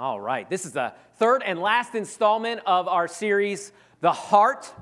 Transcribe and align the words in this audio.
All 0.00 0.18
right, 0.18 0.48
this 0.48 0.64
is 0.64 0.72
the 0.72 0.94
third 1.16 1.42
and 1.44 1.58
last 1.58 1.94
installment 1.94 2.62
of 2.64 2.88
our 2.88 3.06
series, 3.06 3.70
The 4.00 4.12
Heart. 4.12 4.72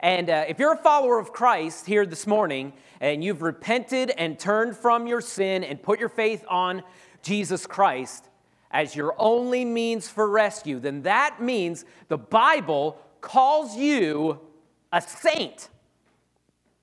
And 0.00 0.28
uh, 0.28 0.46
if 0.48 0.58
you're 0.58 0.72
a 0.72 0.76
follower 0.76 1.20
of 1.20 1.32
Christ 1.32 1.86
here 1.86 2.04
this 2.04 2.26
morning 2.26 2.72
and 3.00 3.22
you've 3.22 3.42
repented 3.42 4.10
and 4.10 4.36
turned 4.36 4.76
from 4.76 5.06
your 5.06 5.20
sin 5.20 5.62
and 5.62 5.80
put 5.80 6.00
your 6.00 6.08
faith 6.08 6.44
on 6.48 6.82
Jesus 7.22 7.64
Christ 7.64 8.28
as 8.72 8.96
your 8.96 9.14
only 9.18 9.64
means 9.64 10.08
for 10.08 10.28
rescue, 10.28 10.80
then 10.80 11.02
that 11.02 11.40
means 11.40 11.84
the 12.08 12.18
Bible 12.18 13.00
calls 13.20 13.76
you 13.76 14.40
a 14.92 15.00
saint. 15.00 15.68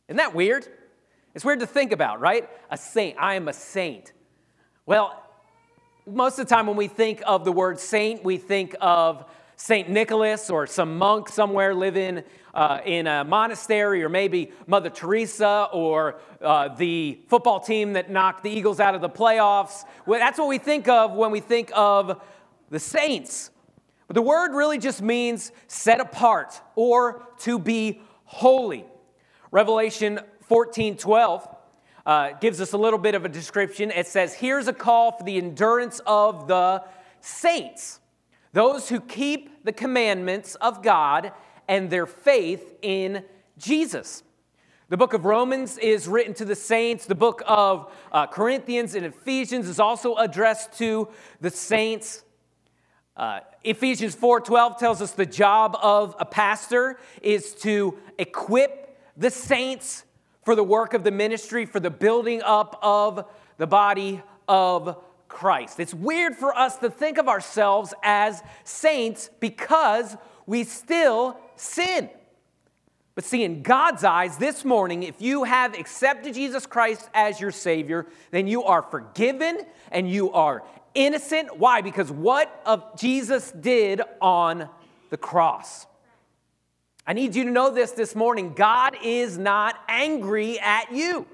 Isn't 0.08 0.16
that 0.16 0.34
weird? 0.34 0.66
It's 1.34 1.44
weird 1.44 1.60
to 1.60 1.68
think 1.68 1.92
about, 1.92 2.22
right? 2.22 2.50
A 2.72 2.78
saint. 2.78 3.18
I 3.20 3.36
am 3.36 3.50
a 3.50 3.54
saint. 3.54 4.14
Well, 4.86 5.22
most 6.08 6.38
of 6.38 6.48
the 6.48 6.54
time 6.54 6.68
when 6.68 6.78
we 6.78 6.88
think 6.88 7.24
of 7.26 7.46
the 7.46 7.52
word 7.52 7.80
saint, 7.80 8.24
we 8.24 8.38
think 8.38 8.76
of 8.80 9.25
St. 9.56 9.89
Nicholas 9.89 10.50
or 10.50 10.68
some 10.68 10.98
monk 10.98 11.29
somewhere 11.29 11.74
living 11.74 12.24
uh, 12.54 12.79
in 12.86 13.07
a 13.07 13.24
monastery, 13.24 14.04
or 14.04 14.10
maybe 14.10 14.52
Mother 14.68 14.89
Teresa 14.89 15.68
or 15.74 16.20
uh, 16.42 16.70
the 16.76 17.20
football 17.28 17.60
team 17.60 17.93
that 17.93 18.10
knocked 18.10 18.43
the 18.43 18.50
Eagles 18.52 18.79
out 18.79 18.96
of 18.96 19.02
the 19.02 19.10
playoffs. 19.10 19.84
Well, 20.06 20.20
that's 20.20 20.38
what 20.38 20.48
we 20.48 20.57
think 20.57 20.88
of 20.88 21.14
when 21.14 21.32
we 21.32 21.39
think 21.39 21.71
of 21.74 22.21
the 22.70 22.79
saints. 22.79 23.50
But 24.07 24.14
the 24.14 24.21
word 24.21 24.54
really 24.54 24.78
just 24.78 25.01
means 25.01 25.51
set 25.68 26.00
apart 26.00 26.62
or 26.76 27.28
to 27.40 27.57
be 27.57 28.01
holy. 28.26 28.86
Revelation 29.51 30.20
14 30.48 30.98
12 30.98 31.54
uh, 32.05 32.31
gives 32.39 32.61
us 32.61 32.73
a 32.73 32.77
little 32.77 33.00
bit 33.00 33.16
of 33.16 33.25
a 33.25 33.30
description. 33.30 33.91
It 33.91 34.08
says, 34.08 34.33
Here's 34.33 34.67
a 34.67 34.73
call 34.73 35.11
for 35.14 35.23
the 35.23 35.38
endurance 35.38 36.02
of 36.05 36.47
the 36.47 36.83
saints, 37.19 38.00
those 38.53 38.89
who 38.89 39.00
keep 39.00 39.64
the 39.64 39.73
commandments 39.73 40.55
of 40.55 40.83
God 40.83 41.31
and 41.67 41.89
their 41.89 42.06
faith 42.06 42.75
in 42.81 43.23
Jesus. 43.58 44.23
The 44.88 44.97
book 44.97 45.14
of 45.14 45.25
Romans 45.25 45.80
is 45.80 46.08
written 46.08 46.36
to 46.36 46.45
the 46.45 46.56
saints. 46.56 47.08
The 47.08 47.16
book 47.16 47.42
of 47.47 47.92
uh, 48.12 48.28
Corinthians 48.28 48.94
and 48.94 49.03
Ephesians 49.08 49.67
is 49.67 49.80
also 49.80 50.16
addressed 50.16 50.73
to 50.78 51.08
the 51.42 51.50
saints. 51.50 52.23
Uh, 53.17 53.40
Ephesians 53.64 54.16
4:12 54.16 54.78
tells 54.78 55.02
us 55.02 55.14
the 55.14 55.25
job 55.25 55.75
of 55.81 56.16
a 56.19 56.25
pastor 56.25 57.00
is 57.23 57.56
to 57.56 57.97
equip 58.19 58.95
the 59.17 59.31
saints 59.31 60.05
for 60.46 60.56
the 60.56 60.64
work 60.64 60.94
of 60.94 61.04
the 61.04 61.12
ministry, 61.12 61.66
for 61.66 61.80
the 61.80 61.90
building 61.90 62.42
up 62.44 62.80
of 62.82 63.26
the 63.58 63.68
body 63.68 64.22
of 64.48 65.04
Christ. 65.28 65.80
It's 65.80 65.94
weird 65.94 66.36
for 66.36 66.56
us 66.56 66.78
to 66.78 66.90
think 66.90 67.18
of 67.18 67.28
ourselves 67.28 67.94
as 68.04 68.42
saints 68.64 69.30
because 69.40 70.16
we 70.46 70.64
still 70.64 71.38
sin. 71.56 72.10
But 73.16 73.24
see, 73.24 73.44
in 73.44 73.64
God's 73.64 74.04
eyes 74.04 74.38
this 74.38 74.64
morning, 74.64 75.04
if 75.04 75.22
you 75.22 75.46
have 75.46 75.78
accepted 75.78 76.36
Jesus 76.36 76.66
Christ 76.66 77.09
as 77.14 77.40
your 77.40 77.52
Savior, 77.52 78.06
then 78.32 78.46
you 78.46 78.64
are 78.64 78.82
forgiven 78.84 79.62
and 79.92 80.09
you 80.09 80.32
are 80.32 80.64
innocent. 80.94 81.58
Why? 81.58 81.82
Because 81.82 82.12
what 82.12 82.62
of 82.66 83.00
Jesus 83.00 83.52
did 83.52 84.02
on 84.22 84.70
the 85.09 85.18
cross. 85.18 85.88
I 87.08 87.14
need 87.14 87.36
you 87.36 87.44
to 87.44 87.52
know 87.52 87.72
this 87.72 87.92
this 87.92 88.16
morning 88.16 88.53
God 88.53 88.98
is 89.03 89.38
not 89.38 89.80
angry 89.88 90.59
at 90.59 90.92
you. 90.92 91.28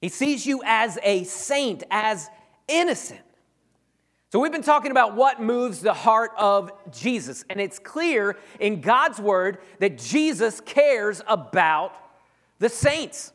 He 0.00 0.10
sees 0.10 0.46
you 0.46 0.62
as 0.66 0.98
a 1.02 1.24
saint, 1.24 1.82
as 1.90 2.28
innocent. 2.68 3.22
So, 4.30 4.40
we've 4.40 4.52
been 4.52 4.62
talking 4.62 4.90
about 4.90 5.14
what 5.14 5.40
moves 5.40 5.80
the 5.80 5.94
heart 5.94 6.32
of 6.36 6.72
Jesus, 6.90 7.44
and 7.48 7.60
it's 7.60 7.78
clear 7.78 8.36
in 8.58 8.80
God's 8.80 9.20
word 9.20 9.58
that 9.78 9.96
Jesus 9.96 10.60
cares 10.60 11.22
about 11.28 11.92
the 12.58 12.68
saints. 12.68 13.32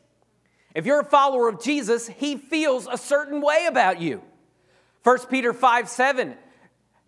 If 0.74 0.86
you're 0.86 1.00
a 1.00 1.04
follower 1.04 1.48
of 1.48 1.60
Jesus, 1.60 2.06
he 2.06 2.36
feels 2.36 2.86
a 2.86 2.98
certain 2.98 3.40
way 3.40 3.64
about 3.66 4.00
you. 4.00 4.22
1 5.02 5.18
Peter 5.30 5.52
5 5.52 5.88
7 5.88 6.36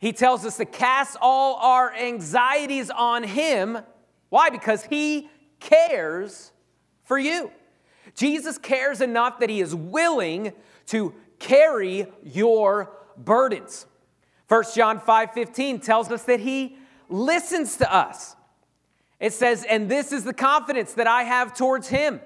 he 0.02 0.12
tells 0.12 0.44
us 0.44 0.56
to 0.56 0.64
cast 0.64 1.16
all 1.20 1.54
our 1.62 1.94
anxieties 1.94 2.90
on 2.90 3.22
Him. 3.22 3.78
Why? 4.30 4.50
Because 4.50 4.82
He 4.82 5.30
cares 5.60 6.50
for 7.04 7.16
you. 7.16 7.52
Jesus 8.16 8.58
cares 8.58 9.00
enough 9.00 9.38
that 9.38 9.48
He 9.48 9.60
is 9.60 9.76
willing 9.76 10.54
to 10.86 11.14
carry 11.38 12.08
your 12.24 12.91
burdens. 13.16 13.86
1 14.48 14.64
John 14.74 14.98
5 14.98 15.34
15 15.34 15.78
tells 15.78 16.10
us 16.10 16.24
that 16.24 16.41
He 16.41 16.78
listens 17.08 17.76
to 17.76 17.94
us. 17.94 18.34
It 19.20 19.32
says, 19.32 19.62
And 19.62 19.88
this 19.88 20.10
is 20.10 20.24
the 20.24 20.34
confidence 20.34 20.94
that 20.94 21.06
I 21.06 21.22
have 21.22 21.56
towards 21.56 21.86
Him, 21.86 22.20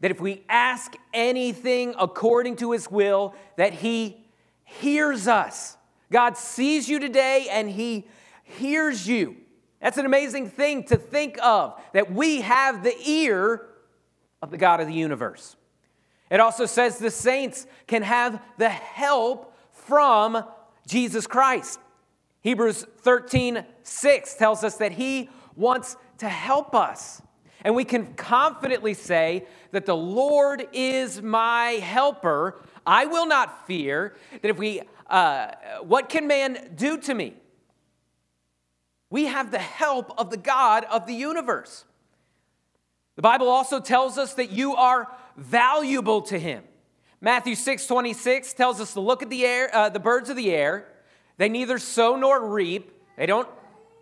that 0.00 0.10
if 0.10 0.20
we 0.20 0.44
ask 0.50 0.94
anything 1.14 1.94
according 1.98 2.56
to 2.56 2.72
His 2.72 2.90
will, 2.90 3.34
that 3.56 3.72
He 3.72 4.26
hears 4.62 5.26
us. 5.26 5.78
God 6.10 6.36
sees 6.36 6.88
you 6.88 6.98
today 6.98 7.48
and 7.50 7.70
He 7.70 8.06
hears 8.42 9.06
you. 9.06 9.36
That's 9.80 9.98
an 9.98 10.06
amazing 10.06 10.48
thing 10.48 10.84
to 10.84 10.96
think 10.96 11.38
of, 11.42 11.78
that 11.92 12.12
we 12.12 12.40
have 12.40 12.82
the 12.82 12.96
ear 13.06 13.66
of 14.40 14.50
the 14.50 14.56
God 14.56 14.80
of 14.80 14.86
the 14.86 14.94
universe. 14.94 15.56
It 16.30 16.40
also 16.40 16.66
says 16.66 16.98
the 16.98 17.10
saints 17.10 17.66
can 17.86 18.02
have 18.02 18.42
the 18.56 18.68
help 18.68 19.54
from 19.72 20.42
Jesus 20.86 21.26
Christ. 21.26 21.78
Hebrews 22.40 22.86
13, 22.98 23.64
6 23.82 24.34
tells 24.34 24.64
us 24.64 24.76
that 24.78 24.92
He 24.92 25.30
wants 25.56 25.96
to 26.18 26.28
help 26.28 26.74
us. 26.74 27.22
And 27.62 27.74
we 27.74 27.84
can 27.84 28.14
confidently 28.14 28.94
say 28.94 29.46
that 29.70 29.86
the 29.86 29.96
Lord 29.96 30.66
is 30.72 31.22
my 31.22 31.72
helper. 31.82 32.62
I 32.86 33.06
will 33.06 33.26
not 33.26 33.66
fear. 33.66 34.14
That 34.42 34.48
if 34.48 34.58
we 34.58 34.82
uh, 35.08 35.52
what 35.82 36.08
can 36.08 36.26
man 36.26 36.72
do 36.74 36.98
to 36.98 37.14
me? 37.14 37.34
We 39.10 39.26
have 39.26 39.50
the 39.50 39.58
help 39.58 40.12
of 40.18 40.30
the 40.30 40.36
God 40.36 40.84
of 40.90 41.06
the 41.06 41.14
universe. 41.14 41.84
The 43.16 43.22
Bible 43.22 43.48
also 43.48 43.78
tells 43.78 44.18
us 44.18 44.34
that 44.34 44.50
you 44.50 44.74
are 44.74 45.08
valuable 45.36 46.22
to 46.22 46.38
him. 46.38 46.64
Matthew 47.20 47.54
6 47.54 47.86
26 47.86 48.52
tells 48.54 48.80
us 48.80 48.94
to 48.94 49.00
look 49.00 49.22
at 49.22 49.30
the 49.30 49.46
air, 49.46 49.70
uh, 49.74 49.88
the 49.88 50.00
birds 50.00 50.30
of 50.30 50.36
the 50.36 50.50
air. 50.50 50.88
They 51.36 51.48
neither 51.48 51.78
sow 51.78 52.16
nor 52.16 52.48
reap. 52.48 52.90
They 53.16 53.26
don't 53.26 53.48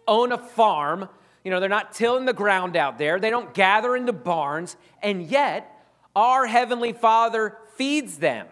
own 0.08 0.32
a 0.32 0.38
farm. 0.38 1.08
You 1.44 1.50
know, 1.50 1.60
they're 1.60 1.68
not 1.68 1.92
tilling 1.92 2.24
the 2.24 2.32
ground 2.32 2.76
out 2.76 2.98
there. 2.98 3.18
They 3.18 3.30
don't 3.30 3.52
gather 3.52 3.96
into 3.96 4.12
barns. 4.12 4.76
And 5.02 5.26
yet, 5.26 5.68
our 6.14 6.46
Heavenly 6.46 6.92
Father 6.92 7.58
feeds 7.76 8.18
them. 8.18 8.46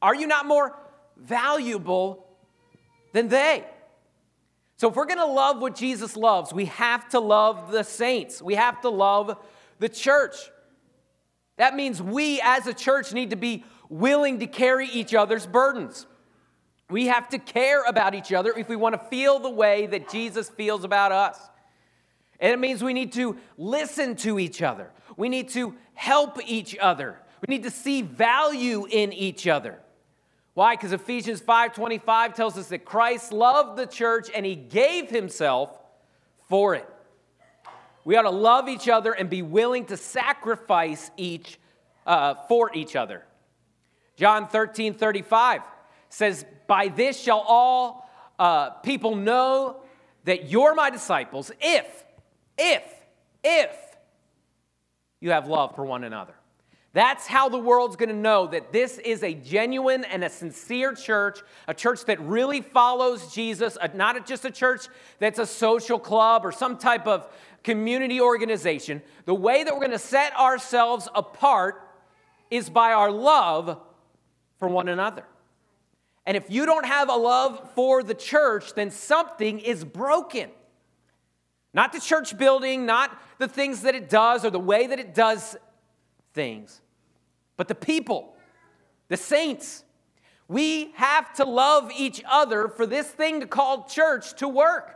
Are 0.00 0.14
you 0.14 0.26
not 0.26 0.46
more 0.46 0.76
valuable 1.18 2.26
than 3.12 3.28
they. 3.28 3.64
So, 4.76 4.88
if 4.88 4.94
we're 4.94 5.06
going 5.06 5.18
to 5.18 5.26
love 5.26 5.60
what 5.60 5.74
Jesus 5.74 6.16
loves, 6.16 6.52
we 6.52 6.66
have 6.66 7.08
to 7.10 7.20
love 7.20 7.72
the 7.72 7.82
saints. 7.82 8.40
We 8.40 8.54
have 8.54 8.80
to 8.82 8.90
love 8.90 9.36
the 9.80 9.88
church. 9.88 10.36
That 11.56 11.74
means 11.74 12.00
we 12.00 12.40
as 12.42 12.66
a 12.68 12.74
church 12.74 13.12
need 13.12 13.30
to 13.30 13.36
be 13.36 13.64
willing 13.88 14.38
to 14.38 14.46
carry 14.46 14.86
each 14.88 15.14
other's 15.14 15.46
burdens. 15.46 16.06
We 16.90 17.06
have 17.06 17.28
to 17.30 17.38
care 17.38 17.82
about 17.84 18.14
each 18.14 18.32
other 18.32 18.56
if 18.56 18.68
we 18.68 18.76
want 18.76 18.94
to 18.94 19.08
feel 19.08 19.40
the 19.40 19.50
way 19.50 19.86
that 19.86 20.08
Jesus 20.08 20.48
feels 20.48 20.84
about 20.84 21.12
us. 21.12 21.38
And 22.40 22.52
it 22.52 22.58
means 22.58 22.82
we 22.82 22.94
need 22.94 23.12
to 23.14 23.36
listen 23.56 24.14
to 24.16 24.38
each 24.38 24.62
other. 24.62 24.90
We 25.16 25.28
need 25.28 25.48
to 25.50 25.74
help 25.94 26.38
each 26.46 26.76
other. 26.80 27.18
We 27.46 27.54
need 27.56 27.64
to 27.64 27.70
see 27.70 28.02
value 28.02 28.86
in 28.88 29.12
each 29.12 29.48
other. 29.48 29.80
Why? 30.58 30.74
Because 30.74 30.90
Ephesians 30.90 31.40
5:25 31.40 32.34
tells 32.34 32.58
us 32.58 32.66
that 32.70 32.84
Christ 32.84 33.32
loved 33.32 33.78
the 33.78 33.86
church 33.86 34.28
and 34.34 34.44
he 34.44 34.56
gave 34.56 35.08
himself 35.08 35.70
for 36.48 36.74
it. 36.74 36.84
We 38.04 38.16
ought 38.16 38.22
to 38.22 38.30
love 38.30 38.68
each 38.68 38.88
other 38.88 39.12
and 39.12 39.30
be 39.30 39.40
willing 39.40 39.84
to 39.84 39.96
sacrifice 39.96 41.12
each 41.16 41.60
uh, 42.04 42.34
for 42.48 42.74
each 42.74 42.96
other. 42.96 43.24
John 44.16 44.48
13, 44.48 44.94
35 44.94 45.62
says, 46.08 46.44
By 46.66 46.88
this 46.88 47.20
shall 47.20 47.44
all 47.46 48.10
uh, 48.36 48.70
people 48.70 49.14
know 49.14 49.76
that 50.24 50.50
you're 50.50 50.74
my 50.74 50.90
disciples 50.90 51.52
if, 51.60 52.04
if, 52.58 52.82
if 53.44 53.76
you 55.20 55.30
have 55.30 55.46
love 55.46 55.76
for 55.76 55.84
one 55.84 56.02
another. 56.02 56.34
That's 56.98 57.28
how 57.28 57.48
the 57.48 57.60
world's 57.60 57.94
going 57.94 58.08
to 58.08 58.14
know 58.16 58.48
that 58.48 58.72
this 58.72 58.98
is 58.98 59.22
a 59.22 59.32
genuine 59.32 60.02
and 60.02 60.24
a 60.24 60.28
sincere 60.28 60.94
church, 60.94 61.38
a 61.68 61.72
church 61.72 62.04
that 62.06 62.20
really 62.22 62.60
follows 62.60 63.32
Jesus, 63.32 63.78
not 63.94 64.26
just 64.26 64.44
a 64.44 64.50
church 64.50 64.88
that's 65.20 65.38
a 65.38 65.46
social 65.46 66.00
club 66.00 66.44
or 66.44 66.50
some 66.50 66.76
type 66.76 67.06
of 67.06 67.32
community 67.62 68.20
organization. 68.20 69.00
The 69.26 69.34
way 69.34 69.62
that 69.62 69.72
we're 69.72 69.78
going 69.78 69.92
to 69.92 69.98
set 70.00 70.36
ourselves 70.36 71.08
apart 71.14 71.88
is 72.50 72.68
by 72.68 72.90
our 72.90 73.12
love 73.12 73.80
for 74.58 74.66
one 74.66 74.88
another. 74.88 75.22
And 76.26 76.36
if 76.36 76.50
you 76.50 76.66
don't 76.66 76.84
have 76.84 77.08
a 77.08 77.16
love 77.16 77.70
for 77.76 78.02
the 78.02 78.12
church, 78.14 78.74
then 78.74 78.90
something 78.90 79.60
is 79.60 79.84
broken. 79.84 80.50
Not 81.72 81.92
the 81.92 82.00
church 82.00 82.36
building, 82.36 82.86
not 82.86 83.16
the 83.38 83.46
things 83.46 83.82
that 83.82 83.94
it 83.94 84.10
does 84.10 84.44
or 84.44 84.50
the 84.50 84.58
way 84.58 84.88
that 84.88 84.98
it 84.98 85.14
does 85.14 85.56
things, 86.34 86.80
but 87.58 87.68
the 87.68 87.74
people, 87.74 88.34
the 89.08 89.18
saints. 89.18 89.84
We 90.46 90.92
have 90.94 91.34
to 91.34 91.44
love 91.44 91.90
each 91.94 92.22
other 92.26 92.68
for 92.68 92.86
this 92.86 93.06
thing 93.06 93.46
called 93.48 93.88
church 93.88 94.32
to 94.36 94.48
work. 94.48 94.94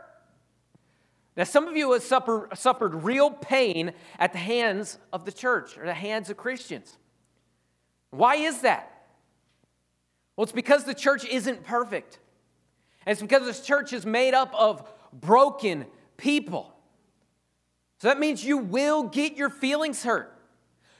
Now, 1.37 1.43
some 1.43 1.67
of 1.67 1.75
you 1.75 1.91
have 1.91 2.01
suffer, 2.01 2.49
suffered 2.55 3.03
real 3.03 3.29
pain 3.29 3.93
at 4.17 4.31
the 4.31 4.39
hands 4.39 4.97
of 5.11 5.25
the 5.25 5.31
church 5.31 5.77
or 5.77 5.85
the 5.85 5.93
hands 5.93 6.31
of 6.31 6.37
Christians. 6.37 6.97
Why 8.09 8.35
is 8.35 8.61
that? 8.61 9.07
Well, 10.35 10.43
it's 10.43 10.51
because 10.51 10.85
the 10.85 10.93
church 10.95 11.25
isn't 11.25 11.63
perfect. 11.63 12.19
And 13.05 13.11
it's 13.11 13.21
because 13.21 13.45
this 13.45 13.65
church 13.65 13.93
is 13.93 14.05
made 14.05 14.33
up 14.33 14.53
of 14.55 14.87
broken 15.11 15.85
people. 16.17 16.73
So 17.99 18.07
that 18.07 18.19
means 18.19 18.43
you 18.43 18.57
will 18.57 19.03
get 19.03 19.35
your 19.35 19.49
feelings 19.49 20.03
hurt. 20.03 20.32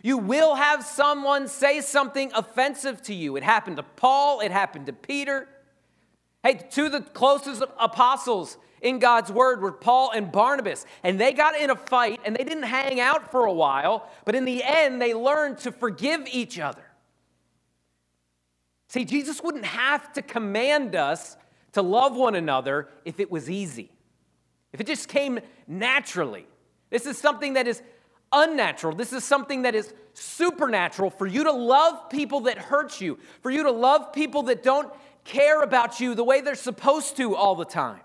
You 0.03 0.17
will 0.17 0.55
have 0.55 0.83
someone 0.83 1.47
say 1.47 1.79
something 1.79 2.31
offensive 2.35 3.01
to 3.03 3.13
you. 3.15 3.37
It 3.37 3.43
happened 3.43 3.77
to 3.77 3.83
Paul, 3.83 4.41
it 4.41 4.51
happened 4.51 4.85
to 4.87 4.93
Peter. 4.93 5.47
Hey, 6.43 6.59
two 6.69 6.87
of 6.87 6.91
the 6.91 7.01
closest 7.01 7.63
apostles 7.79 8.57
in 8.81 8.99
God's 8.99 9.31
word 9.31 9.61
were 9.61 9.71
Paul 9.71 10.11
and 10.11 10.29
Barnabas. 10.29 10.85
And 11.03 11.17
they 11.17 11.31
got 11.31 11.57
in 11.57 11.69
a 11.69 11.75
fight 11.77 12.19
and 12.25 12.35
they 12.35 12.43
didn't 12.43 12.63
hang 12.63 12.99
out 12.99 13.31
for 13.31 13.45
a 13.45 13.53
while, 13.53 14.11
but 14.25 14.35
in 14.35 14.43
the 14.43 14.61
end, 14.61 15.01
they 15.01 15.13
learned 15.13 15.59
to 15.59 15.71
forgive 15.71 16.27
each 16.29 16.59
other. 16.59 16.83
See, 18.89 19.05
Jesus 19.05 19.41
wouldn't 19.41 19.65
have 19.65 20.11
to 20.13 20.21
command 20.21 20.97
us 20.97 21.37
to 21.71 21.81
love 21.81 22.17
one 22.17 22.35
another 22.35 22.89
if 23.05 23.21
it 23.21 23.31
was 23.31 23.49
easy, 23.49 23.89
if 24.73 24.81
it 24.81 24.87
just 24.87 25.07
came 25.07 25.39
naturally. 25.65 26.45
This 26.89 27.05
is 27.05 27.17
something 27.17 27.53
that 27.53 27.67
is 27.67 27.81
unnatural. 28.33 28.95
This 28.95 29.13
is 29.13 29.23
something 29.23 29.61
that 29.61 29.75
is 29.75 29.93
supernatural 30.13 31.09
for 31.09 31.27
you 31.27 31.43
to 31.45 31.51
love 31.51 32.09
people 32.09 32.41
that 32.41 32.57
hurt 32.57 32.99
you, 32.99 33.17
for 33.41 33.51
you 33.51 33.63
to 33.63 33.71
love 33.71 34.11
people 34.13 34.43
that 34.43 34.63
don't 34.63 34.91
care 35.23 35.61
about 35.61 35.99
you 35.99 36.15
the 36.15 36.23
way 36.23 36.41
they're 36.41 36.55
supposed 36.55 37.15
to 37.17 37.35
all 37.35 37.55
the 37.55 37.65
time. 37.65 38.01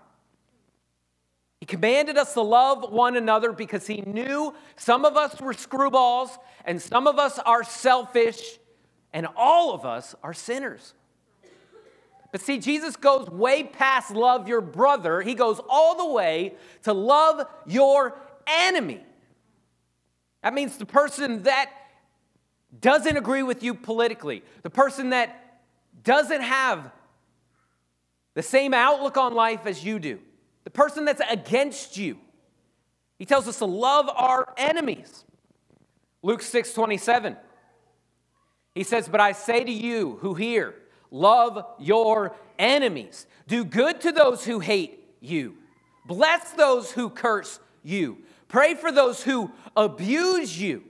He 1.59 1.65
commanded 1.65 2.17
us 2.17 2.33
to 2.35 2.41
love 2.41 2.91
one 2.91 3.17
another 3.17 3.51
because 3.51 3.85
he 3.85 4.01
knew 4.01 4.53
some 4.77 5.03
of 5.03 5.17
us 5.17 5.39
were 5.41 5.53
screwballs 5.53 6.29
and 6.63 6.81
some 6.81 7.05
of 7.05 7.19
us 7.19 7.37
are 7.39 7.63
selfish 7.63 8.59
and 9.11 9.27
all 9.35 9.73
of 9.73 9.85
us 9.85 10.15
are 10.23 10.33
sinners. 10.33 10.93
But 12.31 12.41
see, 12.41 12.59
Jesus 12.59 12.95
goes 12.95 13.27
way 13.27 13.63
past 13.63 14.11
love 14.11 14.47
your 14.47 14.61
brother. 14.61 15.21
He 15.21 15.33
goes 15.33 15.59
all 15.67 15.97
the 15.97 16.13
way 16.13 16.53
to 16.83 16.93
love 16.93 17.45
your 17.65 18.17
enemy. 18.47 19.01
That 20.43 20.53
means 20.53 20.77
the 20.77 20.85
person 20.85 21.43
that 21.43 21.71
doesn't 22.79 23.17
agree 23.17 23.43
with 23.43 23.63
you 23.63 23.73
politically, 23.73 24.43
the 24.63 24.69
person 24.69 25.09
that 25.09 25.59
doesn't 26.03 26.41
have 26.41 26.91
the 28.35 28.43
same 28.43 28.73
outlook 28.73 29.17
on 29.17 29.33
life 29.33 29.65
as 29.65 29.83
you 29.83 29.99
do, 29.99 30.19
the 30.63 30.69
person 30.69 31.05
that's 31.05 31.21
against 31.29 31.97
you. 31.97 32.17
He 33.17 33.25
tells 33.25 33.47
us 33.47 33.57
to 33.57 33.65
love 33.65 34.09
our 34.09 34.53
enemies. 34.55 35.25
Luke 36.21 36.41
6 36.41 36.73
27. 36.73 37.35
He 38.75 38.83
says, 38.83 39.09
But 39.09 39.19
I 39.19 39.33
say 39.33 39.63
to 39.63 39.71
you 39.71 40.17
who 40.21 40.35
hear, 40.35 40.75
love 41.11 41.65
your 41.79 42.35
enemies, 42.57 43.25
do 43.47 43.65
good 43.65 43.99
to 44.01 44.11
those 44.11 44.45
who 44.45 44.59
hate 44.59 45.03
you, 45.19 45.55
bless 46.05 46.51
those 46.51 46.91
who 46.91 47.09
curse 47.09 47.59
you, 47.83 48.19
pray 48.49 48.73
for 48.75 48.91
those 48.91 49.23
who 49.23 49.51
abuse 49.77 50.59
you. 50.59 50.83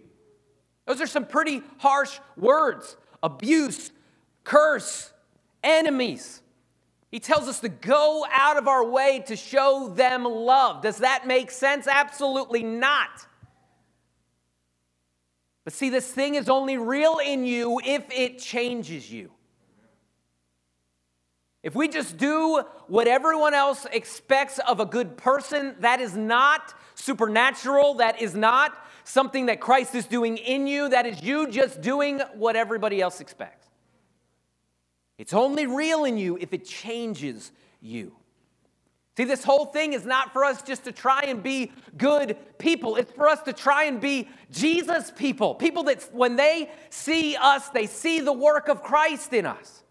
Those 0.88 1.02
are 1.02 1.08
some 1.08 1.26
pretty 1.26 1.62
harsh 1.78 2.20
words 2.36 2.98
abuse, 3.22 3.92
curse, 4.44 5.14
enemies. 5.64 6.42
He 7.12 7.20
tells 7.20 7.48
us 7.48 7.60
to 7.60 7.70
go 7.70 8.26
out 8.32 8.58
of 8.58 8.68
our 8.68 8.84
way 8.84 9.24
to 9.28 9.36
show 9.36 9.92
them 9.96 10.24
love. 10.24 10.82
Does 10.82 10.98
that 10.98 11.28
make 11.28 11.52
sense? 11.52 11.88
Absolutely 11.88 12.64
not. 12.64 13.10
But 15.64 15.74
see, 15.74 15.90
this 15.90 16.10
thing 16.12 16.36
is 16.36 16.50
only 16.50 16.78
real 16.78 17.20
in 17.20 17.46
you 17.46 17.80
if 17.86 18.06
it 18.12 18.40
changes 18.40 19.12
you. 19.12 19.32
If 21.62 21.76
we 21.76 21.90
just 21.90 22.18
do 22.18 22.64
what 22.88 23.08
everyone 23.08 23.54
else 23.54 23.86
expects 23.92 24.60
of 24.60 24.80
a 24.80 24.86
good 24.86 25.18
person, 25.18 25.76
that 25.80 26.00
is 26.00 26.16
not 26.16 26.74
supernatural. 26.96 27.96
That 27.96 28.22
is 28.22 28.34
not 28.34 28.78
something 29.04 29.48
that 29.48 29.60
Christ 29.60 29.94
is 29.94 30.06
doing 30.06 30.38
in 30.38 30.68
you. 30.68 30.90
That 30.90 31.06
is 31.06 31.22
you 31.22 31.50
just 31.50 31.82
doing 31.82 32.20
what 32.36 32.56
everybody 32.56 33.02
else 33.02 33.20
expects. 33.20 33.68
It's 35.18 35.34
only 35.34 35.66
real 35.66 36.06
in 36.06 36.18
you 36.18 36.38
if 36.40 36.54
it 36.54 36.66
changes 36.66 37.52
you. 37.82 38.14
See, 39.18 39.26
this 39.26 39.44
whole 39.44 39.66
thing 39.66 39.92
is 39.92 40.06
not 40.06 40.32
for 40.32 40.46
us 40.46 40.62
just 40.62 40.86
to 40.86 40.94
try 40.94 41.24
and 41.28 41.44
be 41.44 41.74
good 41.98 42.38
people. 42.58 42.96
It's 42.96 43.12
for 43.12 43.28
us 43.28 43.42
to 43.44 43.52
try 43.52 43.84
and 43.84 44.00
be 44.00 44.30
Jesus 44.50 45.12
people. 45.14 45.56
People 45.56 45.84
that 45.84 46.08
when 46.14 46.38
they 46.38 46.72
see 46.90 47.36
us, 47.36 47.68
they 47.68 47.86
see 47.86 48.22
the 48.22 48.32
work 48.32 48.70
of 48.70 48.82
Christ 48.82 49.34
in 49.34 49.46
us. 49.46 49.84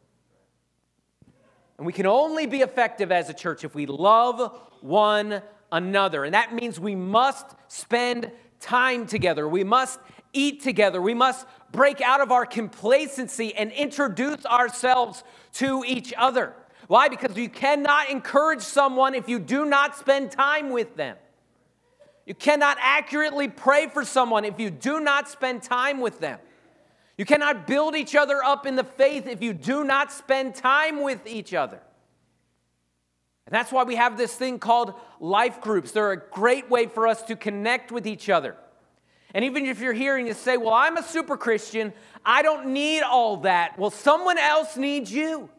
And 1.79 1.87
we 1.87 1.93
can 1.93 2.07
only 2.07 2.47
be 2.47 2.61
effective 2.61 3.11
as 3.13 3.31
a 3.31 3.35
church 3.35 3.65
if 3.65 3.75
we 3.75 3.87
love 3.87 4.61
one 4.81 5.43
another. 5.71 6.25
And 6.25 6.35
that 6.35 6.53
means 6.53 6.79
we 6.79 6.97
must 6.97 7.47
spend 7.69 8.31
time 8.61 9.07
together. 9.07 9.49
We 9.49 9.65
must 9.65 10.01
eat 10.33 10.63
together. 10.63 11.01
We 11.01 11.15
must 11.15 11.47
break 11.71 12.01
out 12.01 12.21
of 12.21 12.33
our 12.33 12.45
complacency 12.45 13.55
and 13.55 13.71
introduce 13.73 14.45
ourselves 14.45 15.23
to 15.55 15.85
each 15.87 16.13
other. 16.17 16.55
Why? 16.89 17.09
Because 17.09 17.37
you 17.37 17.49
cannot 17.49 18.11
encourage 18.11 18.63
someone 18.63 19.15
if 19.15 19.29
you 19.29 19.39
do 19.39 19.65
not 19.65 19.97
spend 19.97 20.33
time 20.33 20.71
with 20.71 20.97
them. 20.97 21.17
You 22.27 22.35
cannot 22.35 22.77
accurately 22.81 23.49
pray 23.49 23.89
for 23.89 24.05
someone 24.05 24.45
if 24.45 24.59
you 24.59 24.71
do 24.71 25.01
not 25.01 25.29
spend 25.29 25.63
time 25.63 26.01
with 26.01 26.19
them. 26.19 26.39
You 27.19 27.25
cannot 27.25 27.67
build 27.67 27.97
each 27.97 28.15
other 28.15 28.43
up 28.43 28.65
in 28.65 28.77
the 28.77 28.85
faith 28.85 29.27
if 29.27 29.43
you 29.43 29.53
do 29.53 29.83
not 29.83 30.13
spend 30.13 30.55
time 30.55 31.03
with 31.03 31.27
each 31.27 31.53
other. 31.53 31.81
And 33.45 33.55
that's 33.55 33.73
why 33.73 33.83
we 33.83 33.97
have 33.97 34.17
this 34.17 34.33
thing 34.35 34.61
called 34.61 34.95
life 35.19 35.61
groups. 35.61 35.91
They're 35.91 36.13
a 36.13 36.31
great 36.31 36.71
way 36.71 36.87
for 36.87 37.09
us 37.09 37.23
to 37.23 37.35
connect 37.35 37.91
with 37.91 38.07
each 38.07 38.31
other. 38.31 38.57
And 39.35 39.45
even 39.45 39.67
if 39.67 39.81
you're 39.81 39.93
hearing 39.93 40.29
you 40.29 40.35
say, 40.35 40.57
Well, 40.57 40.73
I'm 40.73 40.97
a 40.97 41.03
super 41.03 41.37
Christian, 41.37 41.93
I 42.25 42.43
don't 42.43 42.69
need 42.69 43.03
all 43.03 43.39
that. 43.39 43.79
Well, 43.79 43.91
someone 43.91 44.39
else 44.39 44.77
needs 44.77 45.13
you. 45.13 45.51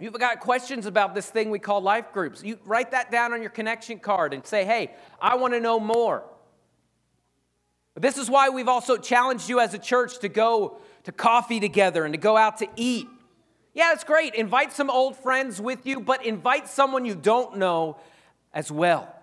You've 0.00 0.18
got 0.18 0.40
questions 0.40 0.86
about 0.86 1.14
this 1.14 1.28
thing 1.28 1.50
we 1.50 1.58
call 1.58 1.80
life 1.80 2.12
groups. 2.12 2.42
You 2.42 2.58
write 2.64 2.90
that 2.92 3.10
down 3.10 3.32
on 3.32 3.42
your 3.42 3.50
connection 3.50 3.98
card 3.98 4.34
and 4.34 4.44
say, 4.44 4.64
Hey, 4.64 4.92
I 5.20 5.36
want 5.36 5.54
to 5.54 5.60
know 5.60 5.78
more. 5.78 6.24
This 8.00 8.18
is 8.18 8.30
why 8.30 8.48
we've 8.48 8.68
also 8.68 8.96
challenged 8.96 9.48
you 9.48 9.60
as 9.60 9.74
a 9.74 9.78
church 9.78 10.18
to 10.20 10.28
go 10.28 10.78
to 11.04 11.12
coffee 11.12 11.60
together 11.60 12.04
and 12.04 12.12
to 12.14 12.18
go 12.18 12.36
out 12.36 12.58
to 12.58 12.68
eat. 12.76 13.06
Yeah, 13.74 13.92
it's 13.92 14.04
great. 14.04 14.34
Invite 14.34 14.72
some 14.72 14.90
old 14.90 15.16
friends 15.16 15.60
with 15.60 15.86
you, 15.86 16.00
but 16.00 16.24
invite 16.24 16.68
someone 16.68 17.04
you 17.04 17.14
don't 17.14 17.58
know 17.58 17.96
as 18.52 18.70
well. 18.70 19.14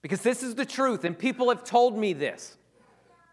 Because 0.00 0.22
this 0.22 0.42
is 0.42 0.54
the 0.54 0.66
truth, 0.66 1.04
and 1.04 1.16
people 1.16 1.48
have 1.50 1.62
told 1.62 1.96
me 1.96 2.12
this. 2.12 2.56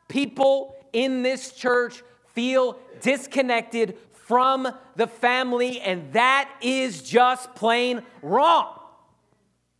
People 0.07 0.75
in 0.93 1.23
this 1.23 1.53
church 1.53 2.03
feel 2.33 2.77
disconnected 3.01 3.97
from 4.11 4.67
the 4.95 5.07
family, 5.07 5.79
and 5.81 6.13
that 6.13 6.49
is 6.61 7.01
just 7.01 7.55
plain 7.55 8.03
wrong. 8.21 8.79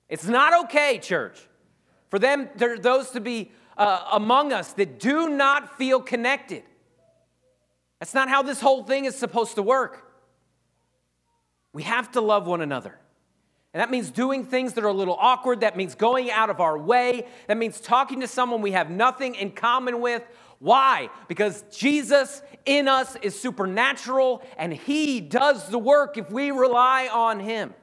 It's 0.08 0.26
not 0.26 0.66
okay, 0.66 0.98
church, 0.98 1.40
for 2.10 2.18
them, 2.18 2.50
those 2.56 3.12
to 3.12 3.20
be 3.20 3.52
uh, 3.80 4.04
among 4.12 4.54
us 4.54 4.74
that 4.74 5.00
do 5.00 5.30
not 5.30 5.78
feel 5.78 6.02
connected. 6.02 6.64
That's 8.00 8.14
not 8.14 8.30
how 8.30 8.44
this 8.44 8.62
whole 8.62 8.84
thing 8.84 9.06
is 9.06 9.18
supposed 9.18 9.56
to 9.56 9.64
work. 9.64 10.06
We 11.74 11.84
have 11.84 12.12
to 12.12 12.22
love 12.22 12.46
one 12.46 12.62
another. 12.62 13.00
And 13.74 13.82
that 13.82 13.90
means 13.90 14.10
doing 14.10 14.46
things 14.46 14.74
that 14.74 14.84
are 14.84 14.90
a 14.90 14.94
little 14.94 15.18
awkward. 15.20 15.62
That 15.62 15.78
means 15.78 15.96
going 15.96 16.30
out 16.30 16.50
of 16.50 16.60
our 16.60 16.78
way. 16.78 17.26
That 17.48 17.58
means 17.58 17.80
talking 17.80 18.20
to 18.22 18.28
someone 18.28 18.62
we 18.62 18.72
have 18.72 18.90
nothing 18.90 19.36
in 19.36 19.52
common 19.52 20.02
with. 20.02 20.24
Why? 20.60 21.10
Because 21.28 21.64
Jesus 21.72 22.42
in 22.66 22.88
us 22.88 23.16
is 23.22 23.40
supernatural 23.40 24.44
and 24.58 24.74
He 24.74 25.22
does 25.22 25.70
the 25.70 25.80
work 25.80 26.18
if 26.18 26.30
we 26.32 26.52
rely 26.52 27.10
on 27.12 27.40
Him. 27.40 27.74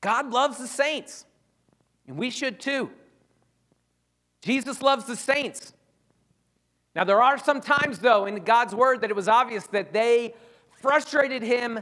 God 0.00 0.32
loves 0.32 0.58
the 0.58 0.66
saints, 0.66 1.24
and 2.08 2.16
we 2.16 2.30
should 2.30 2.58
too. 2.58 2.90
Jesus 4.42 4.82
loves 4.82 5.04
the 5.04 5.16
saints. 5.16 5.72
Now, 6.94 7.04
there 7.04 7.22
are 7.22 7.38
some 7.38 7.60
times, 7.60 8.00
though, 8.00 8.26
in 8.26 8.44
God's 8.44 8.74
word 8.74 9.00
that 9.00 9.10
it 9.10 9.16
was 9.16 9.28
obvious 9.28 9.66
that 9.68 9.92
they 9.92 10.34
frustrated 10.80 11.42
him. 11.42 11.80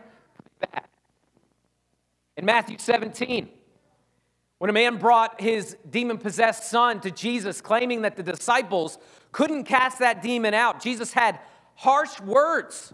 In 2.37 2.45
Matthew 2.45 2.77
17, 2.79 3.49
when 4.59 4.71
a 4.71 4.73
man 4.73 4.99
brought 4.99 5.41
his 5.41 5.77
demon 5.89 6.19
possessed 6.19 6.71
son 6.71 7.01
to 7.01 7.11
Jesus, 7.11 7.61
claiming 7.61 8.03
that 8.03 8.17
the 8.17 8.23
disciples 8.23 8.99
couldn't 9.33 9.65
cast 9.65 9.99
that 9.99 10.23
demon 10.23 10.55
out, 10.55 10.83
Jesus 10.83 11.13
had 11.13 11.41
harsh 11.75 12.21
words. 12.21 12.93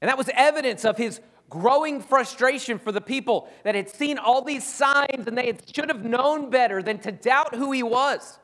And 0.00 0.08
that 0.08 0.16
was 0.16 0.30
evidence 0.32 0.84
of 0.84 0.96
his 0.96 1.20
growing 1.50 2.00
frustration 2.00 2.78
for 2.78 2.92
the 2.92 3.00
people 3.00 3.48
that 3.64 3.74
had 3.74 3.88
seen 3.88 4.18
all 4.18 4.42
these 4.42 4.66
signs 4.66 5.26
and 5.26 5.36
they 5.36 5.56
should 5.74 5.88
have 5.88 6.04
known 6.04 6.50
better 6.50 6.82
than 6.82 6.98
to 6.98 7.12
doubt 7.12 7.54
who 7.54 7.72
he 7.72 7.82
was. 7.82 8.38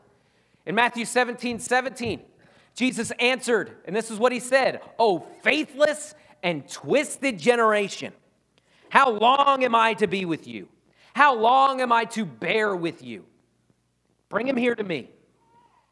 In 0.66 0.74
Matthew 0.74 1.04
17 1.04 1.58
17, 1.58 2.22
Jesus 2.74 3.10
answered, 3.20 3.76
and 3.84 3.94
this 3.94 4.10
is 4.10 4.18
what 4.18 4.32
he 4.32 4.40
said 4.40 4.80
Oh, 4.98 5.26
faithless 5.42 6.14
and 6.42 6.68
twisted 6.68 7.38
generation, 7.38 8.12
how 8.88 9.10
long 9.10 9.64
am 9.64 9.74
I 9.74 9.94
to 9.94 10.06
be 10.06 10.24
with 10.24 10.46
you? 10.46 10.68
How 11.14 11.34
long 11.34 11.80
am 11.80 11.92
I 11.92 12.04
to 12.06 12.24
bear 12.24 12.74
with 12.74 13.02
you? 13.02 13.24
Bring 14.28 14.48
him 14.48 14.56
here 14.56 14.74
to 14.74 14.82
me. 14.82 15.10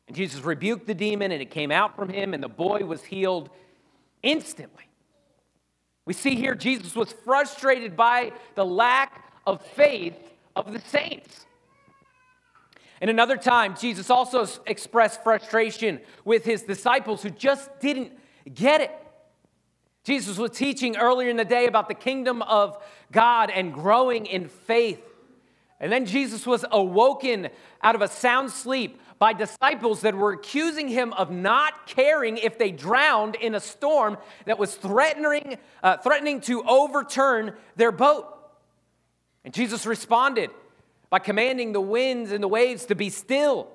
And 0.08 0.16
Jesus 0.16 0.42
rebuked 0.42 0.86
the 0.86 0.94
demon, 0.94 1.30
and 1.30 1.40
it 1.40 1.50
came 1.50 1.70
out 1.70 1.94
from 1.94 2.08
him, 2.08 2.34
and 2.34 2.42
the 2.42 2.48
boy 2.48 2.80
was 2.80 3.04
healed 3.04 3.50
instantly. 4.22 4.84
We 6.04 6.12
see 6.14 6.34
here 6.34 6.54
Jesus 6.54 6.96
was 6.96 7.12
frustrated 7.12 7.96
by 7.96 8.32
the 8.54 8.64
lack 8.64 9.32
of 9.46 9.64
faith 9.64 10.16
of 10.56 10.72
the 10.72 10.80
saints. 10.80 11.46
And 13.00 13.10
another 13.10 13.36
time, 13.36 13.76
Jesus 13.76 14.10
also 14.10 14.46
expressed 14.66 15.22
frustration 15.22 16.00
with 16.24 16.44
his 16.44 16.62
disciples 16.62 17.22
who 17.22 17.30
just 17.30 17.80
didn't 17.80 18.12
get 18.52 18.80
it. 18.80 18.92
Jesus 20.04 20.38
was 20.38 20.50
teaching 20.52 20.96
earlier 20.96 21.28
in 21.28 21.36
the 21.36 21.44
day 21.44 21.66
about 21.66 21.88
the 21.88 21.94
kingdom 21.94 22.42
of 22.42 22.82
God 23.10 23.50
and 23.50 23.72
growing 23.72 24.26
in 24.26 24.48
faith. 24.48 25.00
And 25.80 25.90
then 25.90 26.06
Jesus 26.06 26.46
was 26.46 26.64
awoken 26.70 27.48
out 27.82 27.94
of 27.94 28.02
a 28.02 28.08
sound 28.08 28.50
sleep 28.50 29.00
by 29.22 29.32
disciples 29.32 30.00
that 30.00 30.16
were 30.16 30.32
accusing 30.32 30.88
him 30.88 31.12
of 31.12 31.30
not 31.30 31.86
caring 31.86 32.38
if 32.38 32.58
they 32.58 32.72
drowned 32.72 33.36
in 33.36 33.54
a 33.54 33.60
storm 33.60 34.18
that 34.46 34.58
was 34.58 34.74
threatening, 34.74 35.58
uh, 35.80 35.96
threatening 35.98 36.40
to 36.40 36.60
overturn 36.64 37.54
their 37.76 37.92
boat. 37.92 38.26
And 39.44 39.54
Jesus 39.54 39.86
responded 39.86 40.50
by 41.08 41.20
commanding 41.20 41.70
the 41.70 41.80
winds 41.80 42.32
and 42.32 42.42
the 42.42 42.48
waves 42.48 42.86
to 42.86 42.96
be 42.96 43.10
still. 43.10 43.68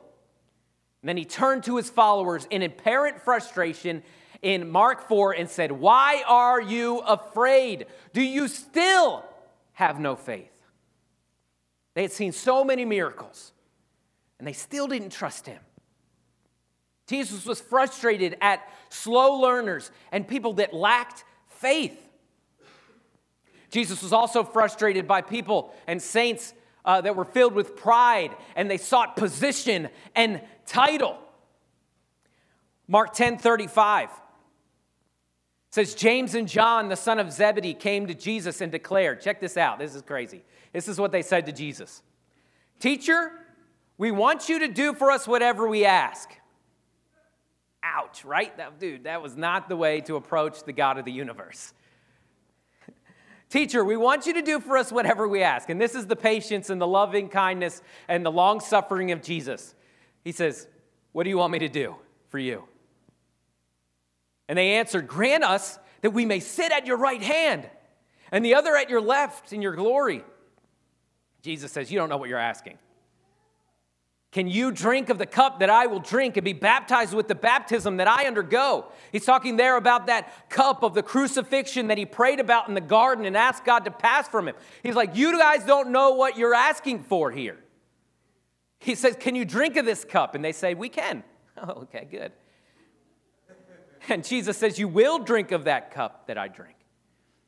And 1.01 1.07
then 1.07 1.15
he 1.15 1.23
turned 1.23 1.63
to 1.63 1.77
his 1.77 1.89
followers 1.89 2.45
in 2.49 2.61
apparent 2.61 3.21
frustration 3.21 4.03
in 4.41 4.69
Mark 4.69 5.07
4 5.07 5.31
and 5.31 5.49
said, 5.49 5.71
Why 5.71 6.25
are 6.27 6.59
you 6.59 6.99
afraid? 6.99 7.85
Do 8.11 8.21
you 8.21 8.49
still 8.49 9.23
have 9.71 9.97
no 9.97 10.17
faith? 10.17 10.51
They 11.93 12.01
had 12.01 12.11
seen 12.11 12.33
so 12.33 12.65
many 12.65 12.83
miracles, 12.83 13.53
and 14.39 14.47
they 14.47 14.53
still 14.53 14.87
didn't 14.87 15.11
trust 15.11 15.45
him. 15.45 15.59
Jesus 17.07 17.45
was 17.45 17.61
frustrated 17.61 18.37
at 18.41 18.61
slow 18.89 19.39
learners 19.39 19.91
and 20.11 20.27
people 20.27 20.53
that 20.53 20.73
lacked 20.73 21.23
faith. 21.47 21.97
Jesus 23.69 24.01
was 24.01 24.13
also 24.13 24.43
frustrated 24.43 25.07
by 25.07 25.21
people 25.21 25.73
and 25.87 26.01
saints 26.01 26.53
uh, 26.85 27.01
that 27.01 27.15
were 27.15 27.25
filled 27.25 27.53
with 27.53 27.75
pride 27.75 28.35
and 28.55 28.69
they 28.69 28.77
sought 28.77 29.15
position 29.15 29.89
and 30.15 30.41
title. 30.65 31.17
Mark 32.87 33.13
10 33.13 33.37
35 33.37 34.09
says, 35.69 35.95
James 35.95 36.33
and 36.33 36.47
John, 36.47 36.87
the 36.87 36.95
son 36.95 37.19
of 37.19 37.31
Zebedee, 37.31 37.73
came 37.73 38.07
to 38.07 38.13
Jesus 38.13 38.61
and 38.61 38.71
declared, 38.71 39.21
check 39.21 39.39
this 39.39 39.57
out, 39.57 39.79
this 39.79 39.95
is 39.95 40.01
crazy. 40.01 40.43
This 40.73 40.87
is 40.87 40.99
what 40.99 41.11
they 41.11 41.21
said 41.21 41.45
to 41.45 41.51
Jesus 41.51 42.01
Teacher, 42.79 43.31
we 43.97 44.11
want 44.11 44.49
you 44.49 44.59
to 44.59 44.67
do 44.67 44.93
for 44.93 45.11
us 45.11 45.27
whatever 45.27 45.67
we 45.67 45.85
ask. 45.85 46.29
Ouch, 47.83 48.23
right? 48.25 48.55
That, 48.57 48.79
dude, 48.79 49.05
that 49.05 49.21
was 49.21 49.35
not 49.35 49.69
the 49.69 49.75
way 49.75 50.01
to 50.01 50.15
approach 50.15 50.63
the 50.63 50.73
God 50.73 50.97
of 50.97 51.05
the 51.05 51.11
universe. 51.11 51.73
Teacher, 53.49 53.83
we 53.83 53.97
want 53.97 54.25
you 54.25 54.33
to 54.33 54.41
do 54.41 54.59
for 54.59 54.77
us 54.77 54.91
whatever 54.91 55.27
we 55.27 55.41
ask. 55.41 55.69
And 55.69 55.79
this 55.79 55.95
is 55.95 56.05
the 56.05 56.15
patience 56.15 56.69
and 56.69 56.81
the 56.81 56.87
loving 56.87 57.29
kindness 57.29 57.81
and 58.07 58.25
the 58.25 58.31
long 58.31 58.59
suffering 58.59 59.11
of 59.11 59.21
Jesus. 59.21 59.73
He 60.23 60.31
says, 60.31 60.67
What 61.11 61.23
do 61.23 61.29
you 61.29 61.37
want 61.37 61.53
me 61.53 61.59
to 61.59 61.69
do 61.69 61.95
for 62.29 62.39
you? 62.39 62.65
And 64.47 64.57
they 64.57 64.75
answered, 64.75 65.07
Grant 65.07 65.43
us 65.43 65.79
that 66.01 66.11
we 66.11 66.25
may 66.25 66.39
sit 66.39 66.71
at 66.71 66.85
your 66.85 66.97
right 66.97 67.21
hand 67.21 67.67
and 68.31 68.43
the 68.43 68.55
other 68.55 68.75
at 68.75 68.89
your 68.89 69.01
left 69.01 69.53
in 69.53 69.61
your 69.61 69.75
glory. 69.75 70.23
Jesus 71.41 71.71
says, 71.71 71.91
You 71.91 71.97
don't 71.97 72.09
know 72.09 72.17
what 72.17 72.29
you're 72.29 72.37
asking. 72.37 72.77
Can 74.31 74.47
you 74.47 74.71
drink 74.71 75.09
of 75.09 75.17
the 75.17 75.25
cup 75.25 75.61
that 75.61 75.69
I 75.69 75.87
will 75.87 76.01
drink 76.01 76.35
and 76.35 76.43
be 76.43 76.53
baptized 76.53 77.13
with 77.13 77.29
the 77.29 77.35
baptism 77.35 77.97
that 77.97 78.07
I 78.07 78.25
undergo? 78.25 78.87
He's 79.11 79.23
talking 79.25 79.55
there 79.55 79.77
about 79.77 80.07
that 80.07 80.49
cup 80.49 80.83
of 80.83 80.93
the 80.93 81.01
crucifixion 81.01 81.87
that 81.87 81.97
he 81.97 82.05
prayed 82.05 82.41
about 82.41 82.67
in 82.67 82.73
the 82.73 82.81
garden 82.81 83.25
and 83.25 83.37
asked 83.37 83.63
God 83.63 83.85
to 83.85 83.91
pass 83.91 84.27
from 84.27 84.49
him. 84.49 84.55
He's 84.83 84.95
like, 84.95 85.15
You 85.15 85.37
guys 85.37 85.63
don't 85.63 85.91
know 85.91 86.11
what 86.11 86.37
you're 86.37 86.53
asking 86.53 87.03
for 87.03 87.31
here. 87.31 87.57
He 88.79 88.95
says, 88.95 89.15
Can 89.17 89.33
you 89.33 89.45
drink 89.45 89.77
of 89.77 89.85
this 89.85 90.03
cup? 90.03 90.35
And 90.35 90.43
they 90.43 90.53
say, 90.53 90.73
We 90.73 90.89
can. 90.89 91.23
Oh, 91.59 91.81
okay, 91.81 92.07
good. 92.11 92.33
And 94.09 94.23
Jesus 94.23 94.57
says, 94.57 94.77
You 94.77 94.87
will 94.87 95.19
drink 95.19 95.51
of 95.51 95.63
that 95.63 95.89
cup 95.89 96.27
that 96.27 96.37
I 96.37 96.49
drink. 96.49 96.75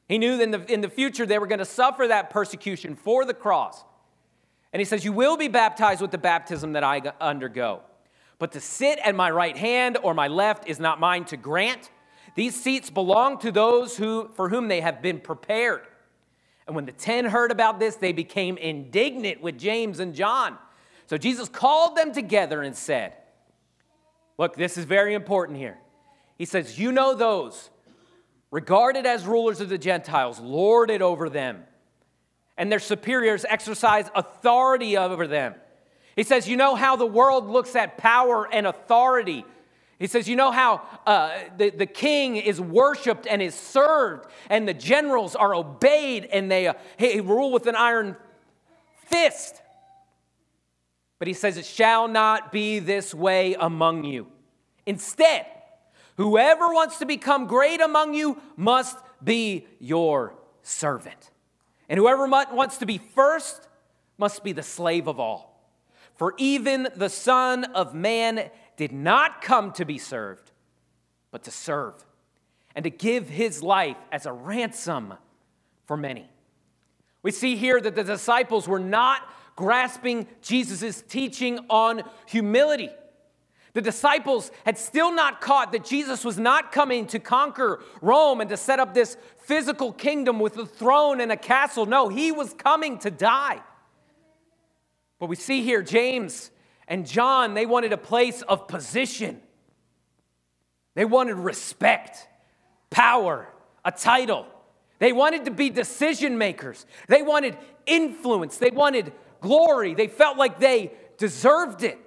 He 0.07 0.17
knew 0.17 0.37
that 0.37 0.43
in 0.43 0.51
the, 0.51 0.73
in 0.73 0.81
the 0.81 0.89
future 0.89 1.25
they 1.25 1.37
were 1.37 1.45
going 1.45 1.59
to 1.59 1.65
suffer 1.65 2.07
that 2.07 2.31
persecution 2.31 2.95
for 2.95 3.25
the 3.25 3.35
cross. 3.35 3.83
And 4.71 4.79
he 4.79 4.85
says, 4.85 5.03
You 5.03 5.13
will 5.13 5.37
be 5.37 5.47
baptized 5.47 6.01
with 6.01 6.11
the 6.11 6.17
baptism 6.17 6.73
that 6.73 6.83
I 6.83 7.01
undergo. 7.19 7.81
But 8.37 8.53
to 8.53 8.61
sit 8.61 8.99
at 8.99 9.15
my 9.15 9.29
right 9.29 9.57
hand 9.57 9.97
or 10.01 10.13
my 10.13 10.27
left 10.27 10.67
is 10.67 10.79
not 10.79 10.99
mine 10.99 11.25
to 11.25 11.37
grant. 11.37 11.89
These 12.35 12.61
seats 12.61 12.89
belong 12.89 13.39
to 13.39 13.51
those 13.51 13.97
who, 13.97 14.29
for 14.35 14.49
whom 14.49 14.67
they 14.67 14.81
have 14.81 15.01
been 15.01 15.19
prepared. 15.19 15.81
And 16.67 16.75
when 16.75 16.85
the 16.85 16.91
ten 16.91 17.25
heard 17.25 17.51
about 17.51 17.79
this, 17.79 17.95
they 17.95 18.13
became 18.13 18.57
indignant 18.57 19.41
with 19.41 19.57
James 19.57 19.99
and 19.99 20.13
John. 20.13 20.57
So 21.07 21.17
Jesus 21.17 21.49
called 21.49 21.97
them 21.97 22.13
together 22.13 22.61
and 22.61 22.75
said, 22.75 23.13
Look, 24.37 24.55
this 24.55 24.77
is 24.77 24.85
very 24.85 25.15
important 25.15 25.57
here. 25.57 25.77
He 26.37 26.45
says, 26.45 26.79
You 26.79 26.91
know 26.91 27.15
those 27.15 27.71
regarded 28.51 29.05
as 29.05 29.25
rulers 29.25 29.59
of 29.59 29.69
the 29.69 29.77
Gentiles, 29.77 30.39
lord 30.39 30.89
it 30.89 31.01
over 31.01 31.29
them 31.29 31.65
and 32.59 32.69
their 32.69 32.79
superiors 32.79 33.45
exercise 33.47 34.11
authority 34.13 34.97
over 34.97 35.25
them. 35.25 35.55
He 36.15 36.23
says, 36.23 36.47
You 36.47 36.57
know 36.57 36.75
how 36.75 36.97
the 36.97 37.05
world 37.05 37.47
looks 37.47 37.75
at 37.75 37.97
power 37.97 38.47
and 38.51 38.67
authority. 38.67 39.45
He 39.97 40.07
says, 40.07 40.27
You 40.27 40.35
know 40.35 40.51
how 40.51 40.81
uh, 41.07 41.39
the, 41.57 41.69
the 41.69 41.85
king 41.85 42.35
is 42.35 42.59
worshiped 42.59 43.25
and 43.25 43.41
is 43.41 43.55
served, 43.55 44.29
and 44.49 44.67
the 44.67 44.73
generals 44.73 45.37
are 45.37 45.55
obeyed 45.55 46.25
and 46.25 46.51
they, 46.51 46.67
uh, 46.67 46.73
they 46.99 47.21
rule 47.21 47.53
with 47.53 47.65
an 47.65 47.75
iron 47.77 48.17
fist. 49.07 49.61
But 51.17 51.29
he 51.29 51.33
says, 51.33 51.55
It 51.55 51.65
shall 51.65 52.09
not 52.09 52.51
be 52.51 52.79
this 52.79 53.15
way 53.15 53.55
among 53.57 54.03
you. 54.03 54.27
Instead, 54.85 55.45
whoever 56.17 56.67
wants 56.67 56.99
to 56.99 57.05
become 57.05 57.47
great 57.47 57.79
among 57.79 58.13
you 58.13 58.41
must 58.57 58.97
be 59.23 59.65
your 59.79 60.35
servant. 60.61 61.31
And 61.89 61.97
whoever 61.97 62.27
wants 62.27 62.77
to 62.77 62.85
be 62.85 62.99
first 62.99 63.67
must 64.17 64.43
be 64.43 64.51
the 64.51 64.63
slave 64.63 65.07
of 65.07 65.19
all. 65.19 65.59
For 66.15 66.35
even 66.37 66.87
the 66.95 67.09
Son 67.09 67.63
of 67.63 67.95
Man 67.95 68.49
did 68.77 68.91
not 68.91 69.41
come 69.41 69.71
to 69.73 69.85
be 69.85 69.97
served, 69.97 70.51
but 71.31 71.43
to 71.43 71.51
serve, 71.51 72.05
and 72.75 72.83
to 72.83 72.89
give 72.89 73.27
his 73.27 73.63
life 73.63 73.97
as 74.11 74.25
a 74.25 74.31
ransom 74.31 75.15
for 75.85 75.97
many. 75.97 76.29
We 77.23 77.31
see 77.31 77.55
here 77.55 77.81
that 77.81 77.95
the 77.95 78.03
disciples 78.03 78.67
were 78.67 78.79
not 78.79 79.21
grasping 79.55 80.27
Jesus' 80.41 81.01
teaching 81.01 81.59
on 81.69 82.03
humility. 82.25 82.89
The 83.73 83.81
disciples 83.81 84.51
had 84.65 84.77
still 84.77 85.13
not 85.13 85.41
caught 85.41 85.71
that 85.73 85.85
Jesus 85.85 86.23
was 86.23 86.39
not 86.39 86.71
coming 86.71 87.05
to 87.07 87.19
conquer 87.19 87.81
Rome 88.01 88.41
and 88.41 88.49
to 88.49 88.57
set 88.57 88.79
up 88.79 88.93
this 88.93 89.15
physical 89.43 89.91
kingdom 89.91 90.39
with 90.39 90.57
a 90.57 90.65
throne 90.65 91.21
and 91.21 91.31
a 91.31 91.37
castle. 91.37 91.85
No, 91.85 92.09
he 92.09 92.31
was 92.31 92.53
coming 92.53 92.97
to 92.99 93.11
die. 93.11 93.61
But 95.19 95.27
we 95.27 95.35
see 95.35 95.61
here 95.61 95.83
James 95.83 96.49
and 96.87 97.05
John, 97.05 97.53
they 97.53 97.65
wanted 97.65 97.93
a 97.93 97.97
place 97.97 98.41
of 98.41 98.67
position. 98.67 99.39
They 100.95 101.05
wanted 101.05 101.35
respect, 101.35 102.27
power, 102.89 103.47
a 103.85 103.91
title. 103.91 104.47
They 104.97 105.13
wanted 105.13 105.45
to 105.45 105.51
be 105.51 105.69
decision 105.69 106.37
makers. 106.37 106.85
They 107.07 107.21
wanted 107.21 107.57
influence. 107.85 108.57
They 108.57 108.71
wanted 108.71 109.13
glory. 109.39 109.93
They 109.93 110.07
felt 110.07 110.37
like 110.37 110.59
they 110.59 110.91
deserved 111.17 111.83
it. 111.83 111.97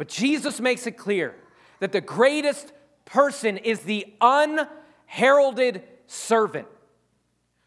But 0.00 0.08
Jesus 0.08 0.62
makes 0.62 0.86
it 0.86 0.92
clear 0.92 1.34
that 1.80 1.92
the 1.92 2.00
greatest 2.00 2.72
person 3.04 3.58
is 3.58 3.80
the 3.80 4.06
unheralded 4.22 5.82
servant. 6.06 6.66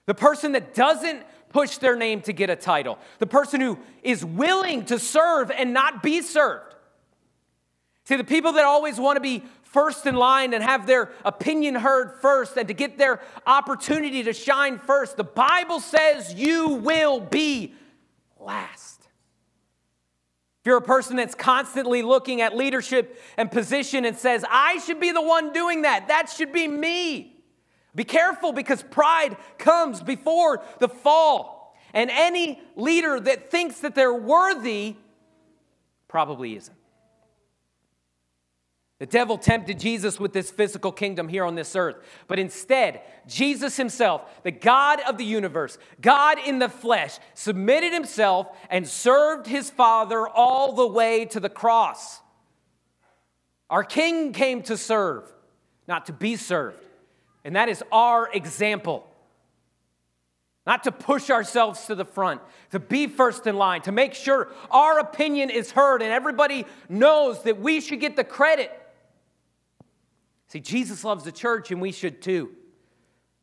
The 0.07 0.15
person 0.15 0.53
that 0.53 0.73
doesn't 0.73 1.21
push 1.49 1.77
their 1.77 1.95
name 1.95 2.21
to 2.21 2.33
get 2.33 2.49
a 2.49 2.55
title. 2.55 2.97
The 3.19 3.27
person 3.27 3.61
who 3.61 3.77
is 4.01 4.25
willing 4.25 4.85
to 4.85 4.97
serve 4.97 5.51
and 5.51 5.75
not 5.75 6.01
be 6.01 6.23
served. 6.23 6.73
See, 8.05 8.15
the 8.15 8.23
people 8.23 8.53
that 8.53 8.65
always 8.65 8.99
want 8.99 9.17
to 9.17 9.21
be 9.21 9.43
first 9.61 10.07
in 10.07 10.15
line 10.15 10.55
and 10.55 10.63
have 10.63 10.87
their 10.87 11.11
opinion 11.23 11.75
heard 11.75 12.19
first 12.19 12.57
and 12.57 12.67
to 12.67 12.73
get 12.73 12.97
their 12.97 13.21
opportunity 13.45 14.23
to 14.23 14.33
shine 14.33 14.79
first, 14.79 15.17
the 15.17 15.23
Bible 15.23 15.79
says 15.79 16.33
you 16.33 16.69
will 16.69 17.19
be 17.19 17.75
last. 18.39 18.92
If 20.63 20.67
you're 20.67 20.77
a 20.77 20.81
person 20.81 21.17
that's 21.17 21.35
constantly 21.35 22.03
looking 22.03 22.39
at 22.39 22.55
leadership 22.55 23.21
and 23.35 23.51
position 23.51 24.05
and 24.05 24.15
says, 24.15 24.45
I 24.49 24.77
should 24.77 24.97
be 24.97 25.11
the 25.11 25.21
one 25.21 25.51
doing 25.51 25.81
that, 25.81 26.07
that 26.07 26.29
should 26.29 26.53
be 26.53 26.69
me. 26.69 27.35
Be 27.93 28.05
careful 28.05 28.53
because 28.53 28.81
pride 28.81 29.35
comes 29.57 30.01
before 30.01 30.63
the 30.79 30.87
fall. 30.87 31.75
And 31.93 32.09
any 32.09 32.61
leader 32.77 33.19
that 33.19 33.51
thinks 33.51 33.81
that 33.81 33.93
they're 33.93 34.13
worthy 34.13 34.95
probably 36.07 36.55
isn't. 36.55 36.77
The 39.03 39.07
devil 39.07 39.37
tempted 39.37 39.79
Jesus 39.79 40.17
with 40.17 40.31
this 40.31 40.49
physical 40.49 40.89
kingdom 40.89 41.27
here 41.27 41.43
on 41.43 41.55
this 41.55 41.75
earth. 41.75 41.97
But 42.29 42.39
instead, 42.39 43.01
Jesus 43.27 43.75
himself, 43.75 44.21
the 44.43 44.51
God 44.51 45.01
of 45.01 45.17
the 45.17 45.25
universe, 45.25 45.77
God 45.99 46.37
in 46.39 46.59
the 46.59 46.69
flesh, 46.69 47.19
submitted 47.33 47.91
himself 47.91 48.47
and 48.69 48.87
served 48.87 49.45
his 49.45 49.69
Father 49.69 50.25
all 50.25 50.71
the 50.71 50.87
way 50.87 51.25
to 51.25 51.41
the 51.41 51.49
cross. 51.49 52.21
Our 53.69 53.83
King 53.83 54.31
came 54.31 54.63
to 54.63 54.77
serve, 54.77 55.29
not 55.85 56.05
to 56.05 56.13
be 56.13 56.37
served. 56.37 56.79
And 57.43 57.57
that 57.57 57.67
is 57.67 57.83
our 57.91 58.31
example. 58.31 59.05
Not 60.65 60.85
to 60.85 60.93
push 60.93 61.29
ourselves 61.29 61.87
to 61.87 61.95
the 61.95 62.05
front, 62.05 62.39
to 62.71 62.79
be 62.79 63.07
first 63.07 63.47
in 63.47 63.57
line, 63.57 63.81
to 63.81 63.91
make 63.91 64.13
sure 64.13 64.47
our 64.71 64.99
opinion 64.99 65.49
is 65.49 65.71
heard 65.71 66.01
and 66.01 66.09
everybody 66.09 66.63
knows 66.87 67.43
that 67.43 67.59
we 67.59 67.81
should 67.81 67.99
get 67.99 68.15
the 68.15 68.23
credit 68.23 68.79
See, 70.53 70.59
Jesus 70.59 71.03
loves 71.03 71.23
the 71.23 71.31
church 71.31 71.71
and 71.71 71.81
we 71.81 71.91
should 71.91 72.21
too. 72.21 72.51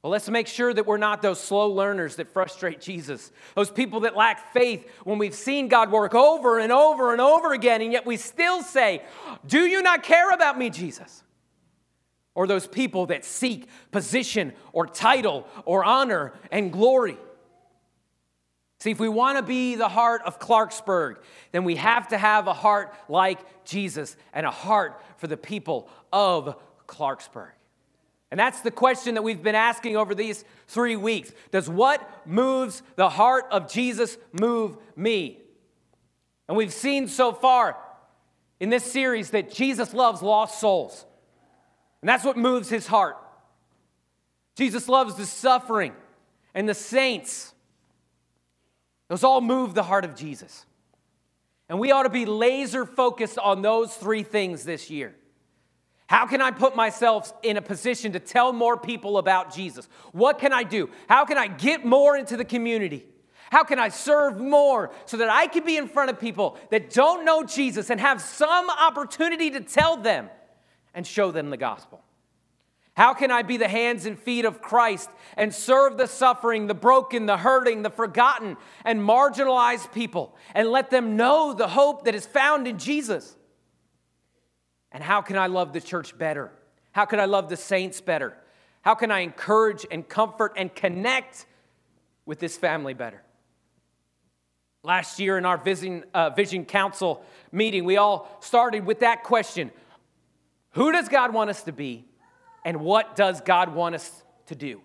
Well, 0.00 0.12
let's 0.12 0.28
make 0.28 0.46
sure 0.46 0.72
that 0.72 0.86
we're 0.86 0.96
not 0.96 1.22
those 1.22 1.40
slow 1.40 1.68
learners 1.68 2.14
that 2.16 2.28
frustrate 2.28 2.80
Jesus, 2.80 3.32
those 3.56 3.68
people 3.68 4.00
that 4.00 4.14
lack 4.14 4.52
faith 4.52 4.88
when 5.02 5.18
we've 5.18 5.34
seen 5.34 5.66
God 5.66 5.90
work 5.90 6.14
over 6.14 6.60
and 6.60 6.70
over 6.70 7.10
and 7.10 7.20
over 7.20 7.52
again, 7.52 7.82
and 7.82 7.92
yet 7.92 8.06
we 8.06 8.16
still 8.16 8.62
say, 8.62 9.02
Do 9.44 9.58
you 9.66 9.82
not 9.82 10.04
care 10.04 10.30
about 10.30 10.56
me, 10.56 10.70
Jesus? 10.70 11.24
Or 12.36 12.46
those 12.46 12.68
people 12.68 13.06
that 13.06 13.24
seek 13.24 13.68
position 13.90 14.52
or 14.72 14.86
title 14.86 15.48
or 15.64 15.82
honor 15.82 16.32
and 16.52 16.72
glory. 16.72 17.18
See, 18.78 18.92
if 18.92 19.00
we 19.00 19.08
want 19.08 19.36
to 19.36 19.42
be 19.42 19.74
the 19.74 19.88
heart 19.88 20.22
of 20.24 20.38
Clarksburg, 20.38 21.16
then 21.50 21.64
we 21.64 21.74
have 21.74 22.06
to 22.08 22.18
have 22.18 22.46
a 22.46 22.54
heart 22.54 22.94
like 23.08 23.64
Jesus 23.64 24.16
and 24.32 24.46
a 24.46 24.52
heart 24.52 25.02
for 25.16 25.26
the 25.26 25.36
people 25.36 25.90
of 26.12 26.54
Clarksburg? 26.90 27.52
And 28.30 28.38
that's 28.38 28.60
the 28.60 28.70
question 28.70 29.14
that 29.14 29.22
we've 29.22 29.42
been 29.42 29.54
asking 29.54 29.96
over 29.96 30.14
these 30.14 30.44
three 30.68 30.96
weeks. 30.96 31.32
Does 31.50 31.68
what 31.68 32.26
moves 32.26 32.82
the 32.96 33.08
heart 33.08 33.46
of 33.50 33.70
Jesus 33.70 34.18
move 34.32 34.76
me? 34.94 35.38
And 36.48 36.56
we've 36.56 36.72
seen 36.72 37.08
so 37.08 37.32
far 37.32 37.76
in 38.60 38.68
this 38.68 38.84
series 38.84 39.30
that 39.30 39.52
Jesus 39.52 39.94
loves 39.94 40.22
lost 40.22 40.60
souls. 40.60 41.06
And 42.02 42.08
that's 42.08 42.24
what 42.24 42.36
moves 42.36 42.68
his 42.68 42.86
heart. 42.86 43.16
Jesus 44.56 44.88
loves 44.88 45.14
the 45.14 45.26
suffering 45.26 45.92
and 46.54 46.68
the 46.68 46.74
saints. 46.74 47.52
Those 49.08 49.24
all 49.24 49.40
move 49.40 49.74
the 49.74 49.82
heart 49.82 50.04
of 50.04 50.14
Jesus. 50.14 50.66
And 51.68 51.78
we 51.78 51.92
ought 51.92 52.02
to 52.02 52.10
be 52.10 52.26
laser 52.26 52.84
focused 52.84 53.38
on 53.38 53.62
those 53.62 53.94
three 53.94 54.22
things 54.22 54.64
this 54.64 54.90
year. 54.90 55.14
How 56.10 56.26
can 56.26 56.42
I 56.42 56.50
put 56.50 56.74
myself 56.74 57.32
in 57.44 57.56
a 57.56 57.62
position 57.62 58.14
to 58.14 58.18
tell 58.18 58.52
more 58.52 58.76
people 58.76 59.16
about 59.16 59.54
Jesus? 59.54 59.88
What 60.10 60.40
can 60.40 60.52
I 60.52 60.64
do? 60.64 60.90
How 61.08 61.24
can 61.24 61.38
I 61.38 61.46
get 61.46 61.84
more 61.84 62.16
into 62.16 62.36
the 62.36 62.44
community? 62.44 63.06
How 63.52 63.62
can 63.62 63.78
I 63.78 63.90
serve 63.90 64.40
more 64.40 64.90
so 65.04 65.18
that 65.18 65.28
I 65.28 65.46
can 65.46 65.64
be 65.64 65.76
in 65.76 65.86
front 65.86 66.10
of 66.10 66.18
people 66.18 66.58
that 66.70 66.90
don't 66.90 67.24
know 67.24 67.44
Jesus 67.44 67.90
and 67.90 68.00
have 68.00 68.20
some 68.20 68.68
opportunity 68.70 69.52
to 69.52 69.60
tell 69.60 69.98
them 69.98 70.28
and 70.94 71.06
show 71.06 71.30
them 71.30 71.48
the 71.48 71.56
gospel? 71.56 72.02
How 72.96 73.14
can 73.14 73.30
I 73.30 73.42
be 73.42 73.56
the 73.56 73.68
hands 73.68 74.04
and 74.04 74.18
feet 74.18 74.44
of 74.44 74.60
Christ 74.60 75.08
and 75.36 75.54
serve 75.54 75.96
the 75.96 76.08
suffering, 76.08 76.66
the 76.66 76.74
broken, 76.74 77.26
the 77.26 77.36
hurting, 77.36 77.82
the 77.82 77.88
forgotten, 77.88 78.56
and 78.84 79.00
marginalized 79.00 79.92
people 79.92 80.36
and 80.56 80.70
let 80.70 80.90
them 80.90 81.16
know 81.16 81.54
the 81.54 81.68
hope 81.68 82.06
that 82.06 82.16
is 82.16 82.26
found 82.26 82.66
in 82.66 82.78
Jesus? 82.78 83.36
And 84.92 85.02
how 85.02 85.22
can 85.22 85.36
I 85.36 85.46
love 85.46 85.72
the 85.72 85.80
church 85.80 86.16
better? 86.16 86.50
How 86.92 87.04
can 87.04 87.20
I 87.20 87.26
love 87.26 87.48
the 87.48 87.56
saints 87.56 88.00
better? 88.00 88.36
How 88.82 88.94
can 88.94 89.10
I 89.10 89.20
encourage 89.20 89.86
and 89.90 90.08
comfort 90.08 90.54
and 90.56 90.74
connect 90.74 91.46
with 92.26 92.38
this 92.38 92.56
family 92.56 92.94
better? 92.94 93.22
Last 94.82 95.20
year 95.20 95.36
in 95.36 95.44
our 95.44 95.58
Vision, 95.58 96.04
uh, 96.14 96.30
Vision 96.30 96.64
Council 96.64 97.22
meeting, 97.52 97.84
we 97.84 97.98
all 97.98 98.38
started 98.40 98.86
with 98.86 99.00
that 99.00 99.24
question 99.24 99.70
Who 100.70 100.90
does 100.92 101.08
God 101.08 101.34
want 101.34 101.50
us 101.50 101.62
to 101.64 101.72
be? 101.72 102.06
And 102.64 102.80
what 102.80 103.16
does 103.16 103.40
God 103.40 103.74
want 103.74 103.94
us 103.94 104.22
to 104.46 104.54
do? 104.54 104.80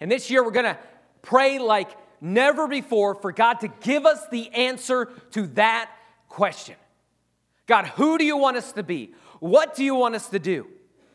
And 0.00 0.10
this 0.10 0.30
year, 0.30 0.44
we're 0.44 0.50
going 0.50 0.66
to 0.66 0.78
pray 1.22 1.58
like 1.58 1.90
never 2.20 2.68
before 2.68 3.14
for 3.14 3.32
God 3.32 3.60
to 3.60 3.68
give 3.68 4.06
us 4.06 4.26
the 4.28 4.50
answer 4.52 5.10
to 5.32 5.46
that 5.48 5.90
question. 6.28 6.76
God, 7.66 7.86
who 7.86 8.18
do 8.18 8.24
you 8.24 8.36
want 8.36 8.56
us 8.56 8.72
to 8.72 8.82
be? 8.82 9.14
What 9.40 9.74
do 9.74 9.84
you 9.84 9.94
want 9.94 10.14
us 10.14 10.28
to 10.30 10.38
do? 10.38 10.66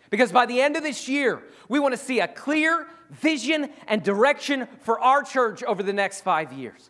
Because 0.09 0.31
by 0.31 0.45
the 0.45 0.61
end 0.61 0.75
of 0.75 0.83
this 0.83 1.07
year, 1.07 1.43
we 1.67 1.79
want 1.79 1.93
to 1.93 1.97
see 1.97 2.19
a 2.19 2.27
clear 2.27 2.87
vision 3.11 3.69
and 3.87 4.01
direction 4.01 4.67
for 4.81 4.99
our 4.99 5.23
church 5.23 5.63
over 5.63 5.83
the 5.83 5.93
next 5.93 6.21
five 6.21 6.51
years. 6.51 6.89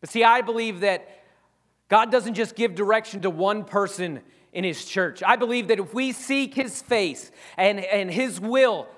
But 0.00 0.10
see, 0.10 0.24
I 0.24 0.40
believe 0.40 0.80
that 0.80 1.08
God 1.88 2.10
doesn't 2.10 2.34
just 2.34 2.54
give 2.54 2.74
direction 2.74 3.20
to 3.22 3.30
one 3.30 3.64
person 3.64 4.20
in 4.52 4.64
His 4.64 4.84
church. 4.84 5.22
I 5.24 5.36
believe 5.36 5.68
that 5.68 5.78
if 5.78 5.92
we 5.92 6.12
seek 6.12 6.54
His 6.54 6.80
face 6.80 7.30
and, 7.56 7.80
and 7.80 8.10
His 8.10 8.40
will, 8.40 8.88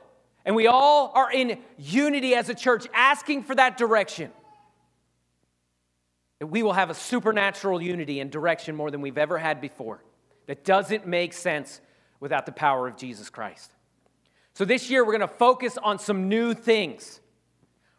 and 0.45 0.55
we 0.55 0.67
all 0.67 1.11
are 1.15 1.33
in 1.33 1.59
unity 1.79 2.35
as 2.35 2.49
a 2.49 2.55
church 2.55 2.87
asking 2.95 3.45
for 3.45 3.55
that 3.55 3.77
direction, 3.77 4.31
we 6.51 6.63
will 6.63 6.73
have 6.73 6.91
a 6.91 6.95
supernatural 6.95 7.81
unity 7.81 8.21
and 8.21 8.31
direction 8.31 8.75
more 8.75 8.91
than 8.91 9.01
we've 9.01 9.19
ever 9.19 9.39
had 9.39 9.61
before 9.61 10.03
that 10.47 10.65
doesn't 10.65 11.07
make 11.07 11.33
sense 11.33 11.81
without 12.21 12.47
the 12.47 12.53
power 12.53 12.89
of 12.89 12.97
Jesus 12.97 13.31
Christ. 13.31 13.71
So 14.55 14.65
this 14.65 14.91
year, 14.91 15.05
we're 15.05 15.17
going 15.17 15.29
to 15.29 15.37
focus 15.37 15.79
on 15.83 15.99
some 15.99 16.29
new 16.29 16.53
things. 16.53 17.21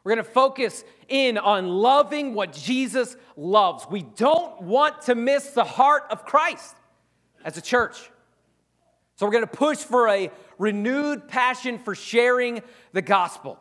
We're 0.03 0.15
going 0.15 0.25
to 0.25 0.31
focus 0.31 0.83
in 1.07 1.37
on 1.37 1.67
loving 1.67 2.33
what 2.33 2.53
Jesus 2.53 3.15
loves. 3.35 3.85
We 3.89 4.01
don't 4.01 4.61
want 4.61 5.03
to 5.03 5.15
miss 5.15 5.51
the 5.51 5.63
heart 5.63 6.03
of 6.09 6.25
Christ 6.25 6.75
as 7.43 7.57
a 7.57 7.61
church. 7.61 8.09
So 9.15 9.25
we're 9.25 9.31
going 9.31 9.47
to 9.47 9.57
push 9.57 9.77
for 9.77 10.09
a 10.09 10.31
renewed 10.57 11.27
passion 11.27 11.79
for 11.79 11.95
sharing 11.95 12.61
the 12.91 13.01
gospel. 13.01 13.57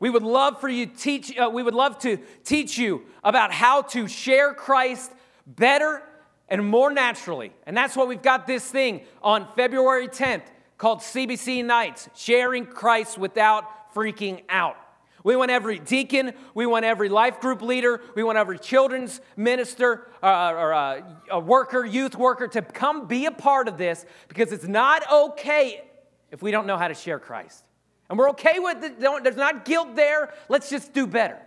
We 0.00 0.10
would 0.10 0.22
love 0.22 0.60
for 0.60 0.68
you 0.68 0.86
teach 0.86 1.36
uh, 1.36 1.50
we 1.52 1.62
would 1.62 1.74
love 1.74 1.98
to 2.00 2.18
teach 2.44 2.78
you 2.78 3.02
about 3.24 3.52
how 3.52 3.82
to 3.82 4.06
share 4.06 4.54
Christ 4.54 5.12
better 5.46 6.02
and 6.48 6.66
more 6.66 6.92
naturally. 6.92 7.52
And 7.66 7.76
that's 7.76 7.96
what 7.96 8.08
we've 8.08 8.22
got 8.22 8.46
this 8.46 8.68
thing 8.70 9.02
on 9.22 9.48
February 9.56 10.08
10th 10.08 10.44
called 10.76 11.00
CBC 11.00 11.64
Nights, 11.64 12.08
sharing 12.14 12.64
Christ 12.64 13.18
without 13.18 13.92
freaking 13.94 14.42
out. 14.48 14.76
We 15.24 15.34
want 15.34 15.50
every 15.50 15.80
deacon, 15.80 16.32
we 16.54 16.64
want 16.64 16.84
every 16.84 17.08
life 17.08 17.40
group 17.40 17.60
leader, 17.60 18.00
we 18.14 18.22
want 18.22 18.38
every 18.38 18.58
children's 18.58 19.20
minister 19.36 20.08
uh, 20.22 20.52
or 20.56 20.72
uh, 20.72 21.02
a 21.30 21.40
worker, 21.40 21.84
youth 21.84 22.16
worker 22.16 22.46
to 22.48 22.62
come 22.62 23.08
be 23.08 23.26
a 23.26 23.32
part 23.32 23.66
of 23.66 23.76
this 23.76 24.06
because 24.28 24.52
it's 24.52 24.66
not 24.66 25.02
okay 25.10 25.82
if 26.30 26.40
we 26.40 26.50
don't 26.50 26.66
know 26.66 26.76
how 26.76 26.88
to 26.88 26.94
share 26.94 27.18
Christ. 27.18 27.64
And 28.08 28.18
we're 28.18 28.30
okay 28.30 28.58
with 28.58 28.82
it. 28.82 29.00
There's 29.00 29.36
not 29.36 29.64
guilt 29.64 29.94
there. 29.94 30.32
Let's 30.48 30.70
just 30.70 30.92
do 30.92 31.06
better. 31.06 31.38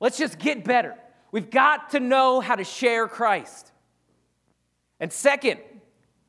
Let's 0.00 0.18
just 0.18 0.38
get 0.38 0.64
better. 0.64 0.94
We've 1.30 1.50
got 1.50 1.90
to 1.90 2.00
know 2.00 2.40
how 2.40 2.56
to 2.56 2.64
share 2.64 3.08
Christ. 3.08 3.72
And 5.00 5.12
second, 5.12 5.60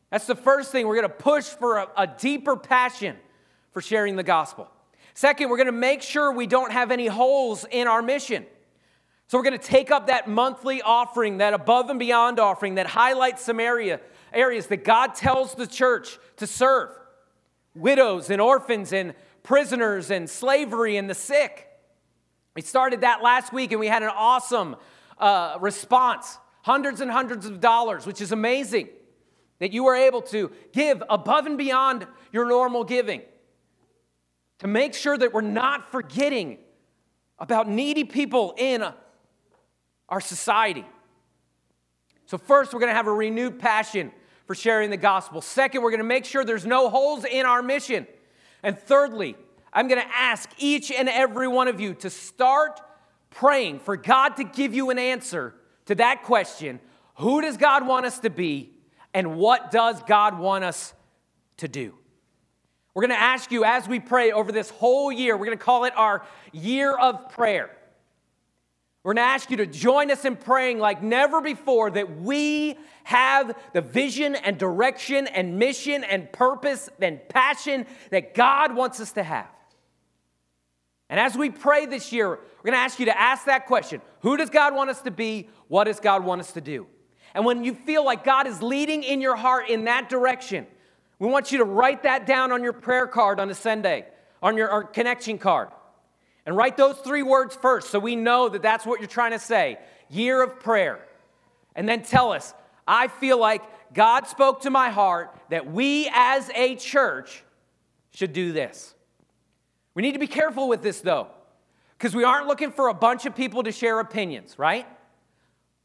that's 0.09 0.27
the 0.27 0.35
first 0.35 0.71
thing. 0.71 0.87
We're 0.87 0.95
going 0.95 1.09
to 1.09 1.15
push 1.15 1.45
for 1.45 1.77
a, 1.77 1.87
a 1.97 2.07
deeper 2.07 2.57
passion 2.57 3.15
for 3.71 3.81
sharing 3.81 4.15
the 4.15 4.23
gospel. 4.23 4.69
Second, 5.13 5.49
we're 5.49 5.57
going 5.57 5.67
to 5.67 5.71
make 5.71 6.01
sure 6.01 6.31
we 6.31 6.47
don't 6.47 6.71
have 6.71 6.91
any 6.91 7.07
holes 7.07 7.65
in 7.71 7.87
our 7.87 8.01
mission. 8.01 8.45
So 9.27 9.37
we're 9.37 9.43
going 9.43 9.57
to 9.57 9.65
take 9.65 9.91
up 9.91 10.07
that 10.07 10.27
monthly 10.27 10.81
offering, 10.81 11.37
that 11.37 11.53
above 11.53 11.89
and 11.89 11.99
beyond 11.99 12.39
offering 12.39 12.75
that 12.75 12.87
highlights 12.87 13.43
some 13.43 13.59
area, 13.59 13.99
areas 14.33 14.67
that 14.67 14.83
God 14.83 15.15
tells 15.15 15.55
the 15.55 15.65
church 15.65 16.19
to 16.37 16.45
serve 16.45 16.89
widows 17.73 18.29
and 18.29 18.41
orphans 18.41 18.93
and 18.93 19.13
prisoners 19.45 20.11
and 20.11 20.29
slavery 20.29 20.97
and 20.97 21.09
the 21.09 21.15
sick. 21.15 21.69
We 22.55 22.61
started 22.61 23.01
that 23.01 23.21
last 23.21 23.53
week 23.53 23.71
and 23.71 23.79
we 23.79 23.87
had 23.87 24.03
an 24.03 24.11
awesome 24.13 24.75
uh, 25.17 25.57
response 25.61 26.37
hundreds 26.63 26.99
and 26.99 27.11
hundreds 27.11 27.45
of 27.45 27.61
dollars, 27.61 28.07
which 28.07 28.21
is 28.21 28.31
amazing 28.31 28.89
that 29.59 29.71
you 29.71 29.83
were 29.83 29.95
able 29.95 30.21
to 30.21 30.51
give 30.73 31.03
above 31.09 31.45
and 31.45 31.57
beyond 31.57 32.07
your 32.33 32.47
normal 32.47 32.83
giving 32.83 33.21
to 34.59 34.67
make 34.67 34.93
sure 34.93 35.17
that 35.17 35.31
we're 35.31 35.41
not 35.41 35.91
forgetting 35.91 36.57
about 37.37 37.69
needy 37.69 38.03
people 38.03 38.55
in 38.57 38.83
our 40.09 40.21
society. 40.21 40.85
So, 42.25 42.37
first, 42.37 42.73
we're 42.73 42.79
going 42.79 42.89
to 42.89 42.95
have 42.95 43.07
a 43.07 43.13
renewed 43.13 43.59
passion 43.59 44.11
for 44.47 44.55
sharing 44.55 44.89
the 44.89 44.97
gospel. 44.97 45.41
Second, 45.41 45.83
we're 45.83 45.91
going 45.91 45.99
to 45.99 46.03
make 46.03 46.25
sure 46.25 46.43
there's 46.43 46.65
no 46.65 46.89
holes 46.89 47.25
in 47.25 47.45
our 47.45 47.61
mission. 47.61 48.07
And 48.65 48.75
thirdly, 48.77 49.35
I'm 49.71 49.87
going 49.87 50.01
to 50.01 50.15
ask 50.15 50.49
each 50.57 50.91
and 50.91 51.07
every 51.07 51.47
one 51.47 51.67
of 51.67 51.79
you 51.79 51.93
to 51.93 52.09
start 52.09 52.81
praying 53.29 53.77
for 53.79 53.95
God 53.95 54.37
to 54.37 54.43
give 54.43 54.73
you 54.73 54.89
an 54.89 54.97
answer 54.97 55.53
to 55.85 55.93
that 55.95 56.23
question 56.23 56.79
who 57.17 57.41
does 57.41 57.57
God 57.57 57.87
want 57.87 58.07
us 58.07 58.19
to 58.19 58.29
be, 58.29 58.71
and 59.13 59.37
what 59.37 59.71
does 59.71 60.01
God 60.03 60.37
want 60.39 60.63
us 60.63 60.93
to 61.57 61.67
do? 61.67 61.93
We're 62.93 63.03
going 63.03 63.17
to 63.17 63.21
ask 63.21 63.51
you 63.51 63.63
as 63.63 63.87
we 63.87 63.99
pray 63.99 64.31
over 64.31 64.51
this 64.51 64.71
whole 64.71 65.11
year, 65.11 65.37
we're 65.37 65.45
going 65.45 65.57
to 65.57 65.63
call 65.63 65.85
it 65.85 65.93
our 65.95 66.25
year 66.51 66.93
of 66.97 67.29
prayer. 67.29 67.69
We're 69.05 69.13
going 69.13 69.27
to 69.27 69.33
ask 69.33 69.51
you 69.51 69.57
to 69.57 69.67
join 69.67 70.09
us 70.09 70.25
in 70.25 70.35
praying 70.35 70.79
like 70.79 71.03
never 71.03 71.39
before 71.39 71.91
that 71.91 72.21
we 72.21 72.75
have 73.03 73.55
the 73.71 73.81
vision 73.81 74.33
and 74.33 74.57
direction 74.57 75.27
and 75.27 75.59
mission 75.59 76.03
and 76.03 76.33
purpose 76.33 76.89
and 76.99 77.19
passion 77.29 77.85
that 78.09 78.33
God 78.33 78.75
wants 78.75 78.99
us 78.99 79.11
to 79.11 79.21
have. 79.21 79.45
And 81.07 81.19
as 81.19 81.37
we 81.37 81.51
pray 81.51 81.85
this 81.85 82.11
year, 82.11 82.29
we're 82.29 82.63
going 82.63 82.73
to 82.73 82.79
ask 82.79 82.99
you 82.99 83.05
to 83.05 83.15
ask 83.15 83.45
that 83.45 83.67
question 83.67 84.01
Who 84.21 84.37
does 84.37 84.49
God 84.49 84.73
want 84.73 84.89
us 84.89 85.01
to 85.03 85.11
be? 85.11 85.49
What 85.67 85.83
does 85.83 85.99
God 85.99 86.25
want 86.25 86.41
us 86.41 86.53
to 86.53 86.61
do? 86.61 86.87
And 87.35 87.45
when 87.45 87.63
you 87.63 87.75
feel 87.75 88.03
like 88.03 88.23
God 88.23 88.47
is 88.47 88.63
leading 88.63 89.03
in 89.03 89.21
your 89.21 89.35
heart 89.35 89.69
in 89.69 89.85
that 89.85 90.09
direction, 90.09 90.65
we 91.19 91.27
want 91.27 91.51
you 91.51 91.59
to 91.59 91.63
write 91.63 92.01
that 92.03 92.25
down 92.25 92.51
on 92.51 92.63
your 92.63 92.73
prayer 92.73 93.05
card 93.05 93.39
on 93.39 93.51
a 93.51 93.55
Sunday, 93.55 94.07
on 94.41 94.57
your 94.57 94.81
connection 94.85 95.37
card. 95.37 95.69
And 96.45 96.55
write 96.55 96.77
those 96.77 96.97
three 96.97 97.23
words 97.23 97.55
first 97.55 97.89
so 97.89 97.99
we 97.99 98.15
know 98.15 98.49
that 98.49 98.61
that's 98.61 98.85
what 98.85 98.99
you're 98.99 99.09
trying 99.09 99.31
to 99.31 99.39
say 99.39 99.79
year 100.09 100.43
of 100.43 100.59
prayer. 100.59 100.99
And 101.75 101.89
then 101.89 102.03
tell 102.03 102.31
us, 102.31 102.53
I 102.87 103.07
feel 103.07 103.39
like 103.39 103.63
God 103.93 104.27
spoke 104.27 104.61
to 104.61 104.69
my 104.69 104.89
heart 104.89 105.35
that 105.49 105.71
we 105.71 106.09
as 106.13 106.51
a 106.53 106.75
church 106.75 107.43
should 108.11 108.33
do 108.33 108.51
this. 108.51 108.93
We 109.95 110.01
need 110.03 110.13
to 110.13 110.19
be 110.19 110.27
careful 110.27 110.67
with 110.67 110.83
this 110.83 111.01
though, 111.01 111.27
because 111.97 112.15
we 112.15 112.23
aren't 112.23 112.47
looking 112.47 112.71
for 112.71 112.89
a 112.89 112.93
bunch 112.93 113.25
of 113.25 113.35
people 113.35 113.63
to 113.63 113.71
share 113.71 113.99
opinions, 113.99 114.59
right? 114.59 114.85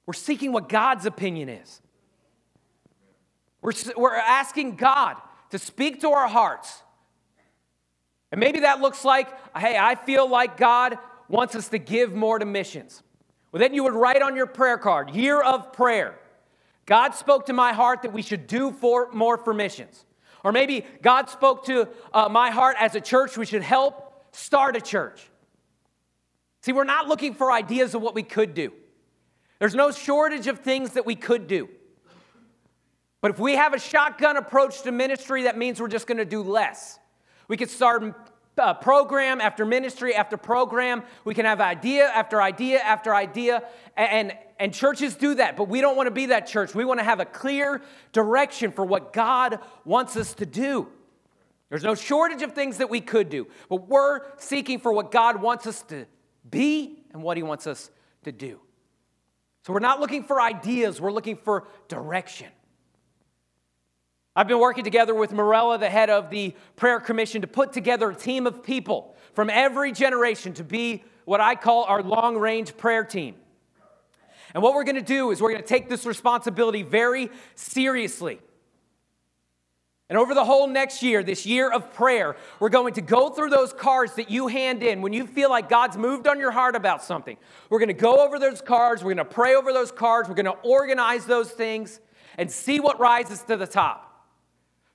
We're 0.05 0.13
seeking 0.13 0.53
what 0.53 0.69
God's 0.69 1.07
opinion 1.07 1.49
is. 1.49 1.81
We're, 3.63 3.73
we're 3.97 4.15
asking 4.15 4.77
God 4.77 5.17
to 5.51 5.59
speak 5.59 6.01
to 6.01 6.11
our 6.11 6.29
hearts 6.29 6.83
and 8.31 8.39
maybe 8.39 8.61
that 8.61 8.81
looks 8.81 9.05
like, 9.05 9.29
hey, 9.57 9.77
I 9.79 9.95
feel 9.95 10.29
like 10.29 10.57
God 10.57 10.99
wants 11.29 11.55
us 11.55 11.69
to 11.69 11.79
give 11.79 12.15
more 12.15 12.39
to 12.39 12.47
missions. 12.47 13.03
Well, 13.51 13.61
then 13.61 13.75
you 13.75 13.83
would 13.83 13.95
write 13.95 14.23
on 14.23 14.37
your 14.37 14.47
prayer 14.47 14.79
card, 14.79 15.11
year 15.11 15.41
of 15.41 15.73
prayer. 15.73 16.19
God 16.87 17.15
spoke 17.15 17.47
to 17.47 17.53
my 17.53 17.73
heart 17.73 18.03
that 18.03 18.13
we 18.13 18.23
should 18.23 18.47
do 18.47 18.71
for, 18.73 19.11
more 19.13 19.37
for 19.37 19.53
missions. 19.53 20.05
Or 20.45 20.53
maybe 20.53 20.85
God 21.03 21.29
spoke 21.29 21.67
to 21.67 21.89
uh, 22.13 22.29
my 22.29 22.51
heart 22.51 22.77
as 22.79 22.95
a 22.95 23.01
church, 23.01 23.37
we 23.37 23.47
should 23.47 23.63
help 23.63 24.25
start 24.33 24.77
a 24.77 24.81
church. 24.81 25.29
See, 26.63 26.73
we're 26.73 26.85
not 26.85 27.09
looking 27.09 27.35
for 27.35 27.51
ideas 27.51 27.95
of 27.95 28.03
what 28.03 28.15
we 28.15 28.23
could 28.23 28.55
do. 28.55 28.73
There's 29.59 29.75
no 29.75 29.91
shortage 29.91 30.47
of 30.47 30.61
things 30.61 30.93
that 30.93 31.05
we 31.05 31.15
could 31.17 31.47
do. 31.47 31.69
But 33.21 33.33
if 33.33 33.39
we 33.39 33.57
have 33.57 33.75
a 33.75 33.79
shotgun 33.79 34.37
approach 34.37 34.83
to 34.83 34.93
ministry, 34.93 35.43
that 35.43 35.59
means 35.59 35.81
we're 35.81 35.89
just 35.89 36.07
going 36.07 36.19
to 36.19 36.25
do 36.25 36.43
less. 36.43 37.00
We 37.51 37.57
could 37.57 37.69
start 37.69 38.15
uh, 38.57 38.75
program 38.75 39.41
after 39.41 39.67
ministry 39.67 40.15
after 40.15 40.37
program. 40.37 41.03
We 41.25 41.35
can 41.35 41.47
have 41.47 41.61
idea 41.61 42.07
after 42.07 42.41
idea 42.41 42.79
after 42.79 43.13
idea. 43.13 43.65
And, 43.97 44.33
and 44.61 44.73
churches 44.73 45.17
do 45.17 45.35
that, 45.35 45.57
but 45.57 45.69
we 45.69 45.81
don't 45.81 45.97
want 45.97 46.07
to 46.07 46.13
be 46.13 46.27
that 46.27 46.47
church. 46.47 46.77
We 46.77 46.85
want 46.85 47.01
to 47.01 47.05
have 47.05 47.19
a 47.19 47.25
clear 47.25 47.83
direction 48.13 48.71
for 48.71 48.85
what 48.85 49.13
God 49.13 49.59
wants 49.85 50.17
us 50.17 50.33
to 50.35 50.47
do. 50.47 50.87
There's 51.71 51.83
no 51.83 51.97
shortage 51.97 52.43
of 52.43 52.53
things 52.53 52.79
that 52.79 52.89
we 52.89 53.01
could 53.01 53.31
do, 53.31 53.49
but 53.69 53.89
we're 53.89 54.21
seeking 54.39 54.79
for 54.79 54.93
what 54.93 55.11
God 55.11 55.43
wants 55.43 55.67
us 55.67 55.83
to 55.89 56.07
be 56.49 57.03
and 57.13 57.21
what 57.21 57.37
He 57.37 57.43
wants 57.43 57.67
us 57.67 57.91
to 58.23 58.31
do. 58.31 58.61
So 59.67 59.73
we're 59.73 59.81
not 59.81 59.99
looking 59.99 60.23
for 60.23 60.41
ideas, 60.41 61.01
we're 61.01 61.11
looking 61.11 61.37
for 61.37 61.67
direction. 61.89 62.47
I've 64.41 64.49
been 64.49 64.59
working 64.59 64.85
together 64.85 65.15
with 65.15 65.33
Morella, 65.33 65.77
the 65.77 65.91
head 65.91 66.09
of 66.09 66.31
the 66.31 66.55
prayer 66.75 66.99
commission, 66.99 67.43
to 67.43 67.47
put 67.47 67.75
together 67.75 68.09
a 68.09 68.15
team 68.15 68.47
of 68.47 68.63
people 68.63 69.15
from 69.35 69.51
every 69.51 69.93
generation 69.93 70.55
to 70.55 70.65
be 70.65 71.05
what 71.27 71.43
I 71.43 71.55
call 71.55 71.85
our 71.85 72.03
long 72.03 72.39
range 72.39 72.75
prayer 72.79 73.05
team. 73.05 73.35
And 74.55 74.63
what 74.63 74.73
we're 74.73 74.85
going 74.85 74.97
to 74.97 75.03
do 75.03 75.31
is 75.31 75.43
we're 75.43 75.51
going 75.51 75.61
to 75.61 75.69
take 75.69 75.91
this 75.91 76.07
responsibility 76.07 76.81
very 76.81 77.29
seriously. 77.55 78.41
And 80.09 80.17
over 80.17 80.33
the 80.33 80.47
whole 80.47 80.67
next 80.67 81.03
year, 81.03 81.23
this 81.23 81.45
year 81.45 81.71
of 81.71 81.93
prayer, 81.93 82.35
we're 82.61 82.71
going 82.71 82.95
to 82.95 83.03
go 83.03 83.29
through 83.29 83.51
those 83.51 83.75
cards 83.75 84.15
that 84.15 84.31
you 84.31 84.47
hand 84.47 84.83
in 84.83 85.03
when 85.03 85.13
you 85.13 85.27
feel 85.27 85.51
like 85.51 85.69
God's 85.69 85.99
moved 85.99 86.27
on 86.27 86.39
your 86.39 86.51
heart 86.51 86.77
about 86.77 87.05
something. 87.05 87.37
We're 87.69 87.79
going 87.79 87.89
to 87.89 87.93
go 87.93 88.25
over 88.25 88.39
those 88.39 88.63
cards, 88.63 89.05
we're 89.05 89.13
going 89.13 89.29
to 89.29 89.35
pray 89.35 89.55
over 89.55 89.75
those 89.75 89.93
cards, 89.93 90.31
we're 90.31 90.35
going 90.35 90.47
to 90.47 90.57
organize 90.63 91.27
those 91.27 91.51
things 91.51 92.01
and 92.39 92.51
see 92.51 92.81
what 92.81 92.99
rises 92.99 93.43
to 93.43 93.59
the 93.59 93.67
top. 93.67 94.10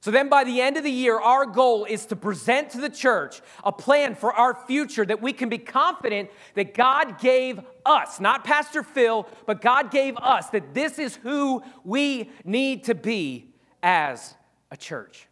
So 0.06 0.12
then, 0.12 0.30
by 0.30 0.44
the 0.44 0.62
end 0.62 0.78
of 0.78 0.84
the 0.84 0.91
year, 0.91 1.20
our 1.20 1.48
goal 1.48 1.86
is 1.86 2.06
to 2.06 2.15
present 2.15 2.70
to 2.70 2.78
the 2.80 2.91
church 2.91 3.41
a 3.63 3.72
plan 3.72 4.13
for 4.13 4.32
our 4.32 4.54
future 4.54 5.04
that 5.04 5.20
we 5.20 5.34
can 5.34 5.50
be 5.50 5.58
confident 5.58 6.30
that 6.54 6.76
God 6.76 7.20
gave 7.20 7.60
us, 7.88 8.20
not 8.20 8.44
Pastor 8.44 8.84
Phil, 8.84 9.28
but 9.48 9.62
God 9.62 9.89
gave 9.89 10.15
us, 10.18 10.52
that 10.52 10.76
this 10.76 11.00
is 11.00 11.15
who 11.15 11.63
we 11.84 12.30
need 12.44 12.84
to 12.84 12.94
be 12.94 13.56
as 13.82 14.36
a 14.70 14.78
church. 14.78 15.28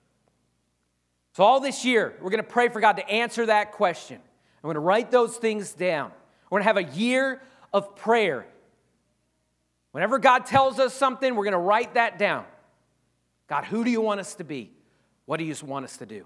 So, 1.34 1.44
all 1.44 1.60
this 1.60 1.86
year, 1.86 2.16
we're 2.20 2.32
going 2.32 2.44
to 2.44 2.50
pray 2.50 2.70
for 2.70 2.80
God 2.82 2.94
to 2.94 3.08
answer 3.08 3.46
that 3.46 3.74
question. 3.74 4.18
I'm 4.18 4.68
going 4.68 4.74
to 4.74 4.80
write 4.80 5.12
those 5.12 5.38
things 5.38 5.72
down. 5.74 6.12
We're 6.50 6.62
going 6.62 6.74
to 6.74 6.82
have 6.82 6.94
a 6.96 6.98
year 6.98 7.44
of 7.72 7.96
prayer. 7.96 8.48
Whenever 9.92 10.18
God 10.18 10.48
tells 10.48 10.80
us 10.80 10.96
something, 10.96 11.36
we're 11.36 11.44
going 11.44 11.52
to 11.52 11.60
write 11.60 11.94
that 11.94 12.18
down. 12.18 12.46
God, 13.54 13.66
who 13.66 13.84
do 13.84 13.92
you 13.92 14.02
want 14.02 14.20
us 14.20 14.34
to 14.34 14.44
be? 14.44 14.72
What 15.26 15.38
do 15.38 15.44
you 15.44 15.54
want 15.64 15.86
us 15.86 15.98
to 15.98 16.08
do? 16.08 16.26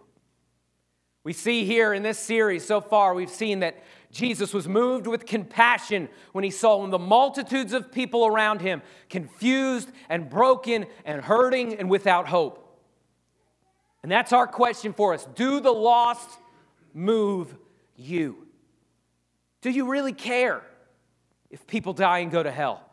We 1.26 1.34
see 1.34 1.66
here 1.66 1.94
in 1.94 2.02
this 2.02 2.18
series 2.18 2.66
so 2.66 2.80
far, 2.80 3.14
we've 3.14 3.30
seen 3.30 3.60
that 3.60 3.84
Jesus 4.14 4.54
was 4.54 4.66
moved 4.66 5.08
with 5.08 5.26
compassion 5.26 6.08
when 6.32 6.46
he 6.46 6.50
saw 6.50 6.88
the 6.88 6.98
multitudes 6.98 7.74
of 7.74 7.92
people 7.92 8.26
around 8.26 8.62
him 8.62 8.82
confused 9.10 9.92
and 10.08 10.30
broken 10.30 10.86
and 11.04 11.22
hurting 11.22 11.74
and 11.74 11.90
without 11.90 12.30
hope. 12.30 12.82
And 14.04 14.10
that's 14.10 14.32
our 14.32 14.48
question 14.48 14.94
for 14.94 15.14
us. 15.14 15.28
Do 15.36 15.60
the 15.60 15.74
lost 15.74 16.30
move 16.94 17.54
you? 17.98 18.48
Do 19.60 19.70
you 19.70 19.90
really 19.90 20.14
care 20.14 20.64
if 21.50 21.68
people 21.68 21.92
die 21.92 22.20
and 22.20 22.32
go 22.32 22.42
to 22.42 22.52
hell? 22.52 22.90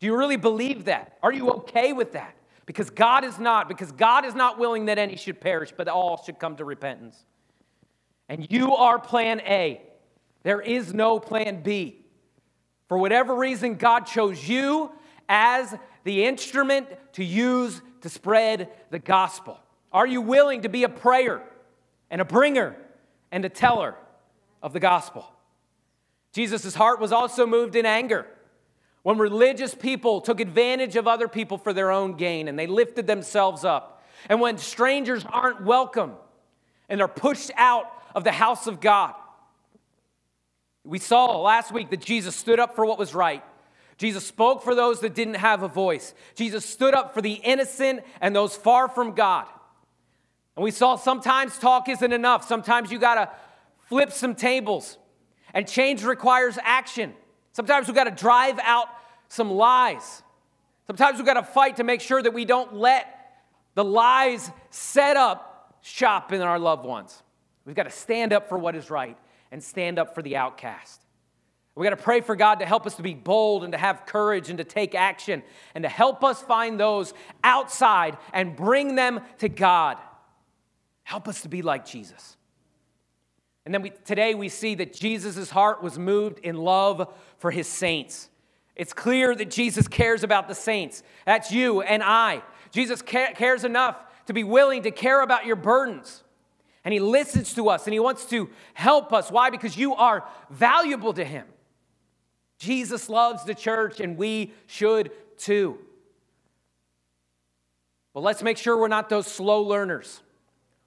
Do 0.00 0.06
you 0.06 0.16
really 0.16 0.38
believe 0.38 0.86
that? 0.86 1.18
Are 1.22 1.32
you 1.32 1.50
okay 1.50 1.92
with 1.92 2.14
that? 2.14 2.33
Because 2.66 2.90
God 2.90 3.24
is 3.24 3.38
not, 3.38 3.68
because 3.68 3.92
God 3.92 4.24
is 4.24 4.34
not 4.34 4.58
willing 4.58 4.86
that 4.86 4.98
any 4.98 5.16
should 5.16 5.40
perish, 5.40 5.72
but 5.76 5.88
all 5.88 6.22
should 6.24 6.38
come 6.38 6.56
to 6.56 6.64
repentance. 6.64 7.24
And 8.28 8.50
you 8.50 8.74
are 8.74 8.98
plan 8.98 9.40
A. 9.40 9.82
There 10.42 10.60
is 10.60 10.94
no 10.94 11.18
plan 11.18 11.62
B. 11.62 12.04
For 12.88 12.98
whatever 12.98 13.34
reason, 13.34 13.74
God 13.74 14.00
chose 14.00 14.48
you 14.48 14.90
as 15.28 15.74
the 16.04 16.24
instrument 16.24 16.86
to 17.14 17.24
use 17.24 17.80
to 18.02 18.08
spread 18.08 18.70
the 18.90 18.98
gospel. 18.98 19.58
Are 19.92 20.06
you 20.06 20.20
willing 20.20 20.62
to 20.62 20.68
be 20.68 20.84
a 20.84 20.88
prayer 20.88 21.42
and 22.10 22.20
a 22.20 22.24
bringer 22.24 22.76
and 23.30 23.44
a 23.44 23.48
teller 23.48 23.94
of 24.62 24.72
the 24.72 24.80
gospel? 24.80 25.26
Jesus' 26.32 26.74
heart 26.74 27.00
was 27.00 27.12
also 27.12 27.46
moved 27.46 27.76
in 27.76 27.86
anger 27.86 28.26
when 29.04 29.18
religious 29.18 29.74
people 29.74 30.22
took 30.22 30.40
advantage 30.40 30.96
of 30.96 31.06
other 31.06 31.28
people 31.28 31.58
for 31.58 31.74
their 31.74 31.90
own 31.90 32.14
gain 32.14 32.48
and 32.48 32.58
they 32.58 32.66
lifted 32.66 33.06
themselves 33.06 33.62
up, 33.62 34.02
and 34.30 34.40
when 34.40 34.56
strangers 34.56 35.24
aren't 35.30 35.62
welcome 35.62 36.14
and 36.88 37.02
are 37.02 37.08
pushed 37.08 37.50
out 37.56 37.84
of 38.14 38.24
the 38.24 38.32
house 38.32 38.66
of 38.66 38.80
God. 38.80 39.14
We 40.84 40.98
saw 40.98 41.38
last 41.40 41.70
week 41.70 41.90
that 41.90 42.00
Jesus 42.00 42.34
stood 42.34 42.58
up 42.58 42.74
for 42.74 42.86
what 42.86 42.98
was 42.98 43.14
right. 43.14 43.44
Jesus 43.98 44.26
spoke 44.26 44.62
for 44.62 44.74
those 44.74 45.00
that 45.00 45.14
didn't 45.14 45.34
have 45.34 45.62
a 45.62 45.68
voice. 45.68 46.14
Jesus 46.34 46.64
stood 46.64 46.94
up 46.94 47.12
for 47.12 47.20
the 47.20 47.34
innocent 47.34 48.00
and 48.22 48.34
those 48.34 48.56
far 48.56 48.88
from 48.88 49.12
God. 49.12 49.46
And 50.56 50.64
we 50.64 50.70
saw 50.70 50.96
sometimes 50.96 51.58
talk 51.58 51.90
isn't 51.90 52.12
enough. 52.12 52.48
Sometimes 52.48 52.90
you 52.90 52.98
got 52.98 53.16
to 53.16 53.30
flip 53.88 54.12
some 54.12 54.34
tables. 54.34 54.96
And 55.52 55.68
change 55.68 56.04
requires 56.04 56.58
action. 56.62 57.12
Sometimes 57.54 57.86
we've 57.86 57.94
got 57.94 58.04
to 58.04 58.10
drive 58.10 58.58
out 58.62 58.88
some 59.28 59.50
lies. 59.50 60.22
Sometimes 60.86 61.16
we've 61.16 61.26
got 61.26 61.34
to 61.34 61.42
fight 61.42 61.76
to 61.76 61.84
make 61.84 62.00
sure 62.00 62.20
that 62.20 62.34
we 62.34 62.44
don't 62.44 62.74
let 62.74 63.06
the 63.74 63.84
lies 63.84 64.50
set 64.70 65.16
up 65.16 65.78
shop 65.80 66.32
in 66.32 66.40
our 66.42 66.58
loved 66.58 66.84
ones. 66.84 67.22
We've 67.64 67.76
got 67.76 67.84
to 67.84 67.90
stand 67.90 68.32
up 68.32 68.48
for 68.48 68.58
what 68.58 68.74
is 68.74 68.90
right 68.90 69.16
and 69.52 69.62
stand 69.62 69.98
up 69.98 70.14
for 70.14 70.20
the 70.20 70.36
outcast. 70.36 71.00
We've 71.76 71.88
got 71.88 71.96
to 71.96 72.02
pray 72.02 72.20
for 72.20 72.36
God 72.36 72.56
to 72.56 72.66
help 72.66 72.86
us 72.86 72.96
to 72.96 73.02
be 73.02 73.14
bold 73.14 73.64
and 73.64 73.72
to 73.72 73.78
have 73.78 74.04
courage 74.04 74.48
and 74.48 74.58
to 74.58 74.64
take 74.64 74.94
action 74.94 75.42
and 75.74 75.82
to 75.82 75.88
help 75.88 76.22
us 76.22 76.42
find 76.42 76.78
those 76.78 77.14
outside 77.42 78.16
and 78.32 78.54
bring 78.54 78.96
them 78.96 79.20
to 79.38 79.48
God. 79.48 79.96
Help 81.04 81.28
us 81.28 81.42
to 81.42 81.48
be 81.48 81.62
like 81.62 81.86
Jesus. 81.86 82.36
And 83.64 83.72
then 83.72 83.82
we, 83.82 83.90
today 84.04 84.34
we 84.34 84.48
see 84.48 84.74
that 84.76 84.92
Jesus' 84.92 85.50
heart 85.50 85.82
was 85.82 85.98
moved 85.98 86.38
in 86.40 86.56
love 86.56 87.12
for 87.38 87.50
his 87.50 87.66
saints. 87.66 88.28
It's 88.76 88.92
clear 88.92 89.34
that 89.34 89.50
Jesus 89.50 89.88
cares 89.88 90.22
about 90.22 90.48
the 90.48 90.54
saints. 90.54 91.02
That's 91.24 91.50
you 91.50 91.80
and 91.80 92.02
I. 92.02 92.42
Jesus 92.70 93.02
cares 93.02 93.64
enough 93.64 93.96
to 94.26 94.32
be 94.32 94.44
willing 94.44 94.82
to 94.82 94.90
care 94.90 95.22
about 95.22 95.46
your 95.46 95.56
burdens. 95.56 96.22
And 96.84 96.92
he 96.92 97.00
listens 97.00 97.54
to 97.54 97.68
us 97.70 97.86
and 97.86 97.94
he 97.94 98.00
wants 98.00 98.26
to 98.26 98.50
help 98.74 99.12
us. 99.12 99.30
Why? 99.30 99.50
Because 99.50 99.76
you 99.76 99.94
are 99.94 100.28
valuable 100.50 101.14
to 101.14 101.24
him. 101.24 101.46
Jesus 102.58 103.08
loves 103.08 103.44
the 103.44 103.54
church, 103.54 104.00
and 104.00 104.16
we 104.16 104.52
should 104.66 105.10
too. 105.36 105.78
But 108.12 108.22
let's 108.22 108.42
make 108.42 108.58
sure 108.58 108.78
we're 108.78 108.88
not 108.88 109.08
those 109.08 109.26
slow 109.26 109.62
learners, 109.62 110.22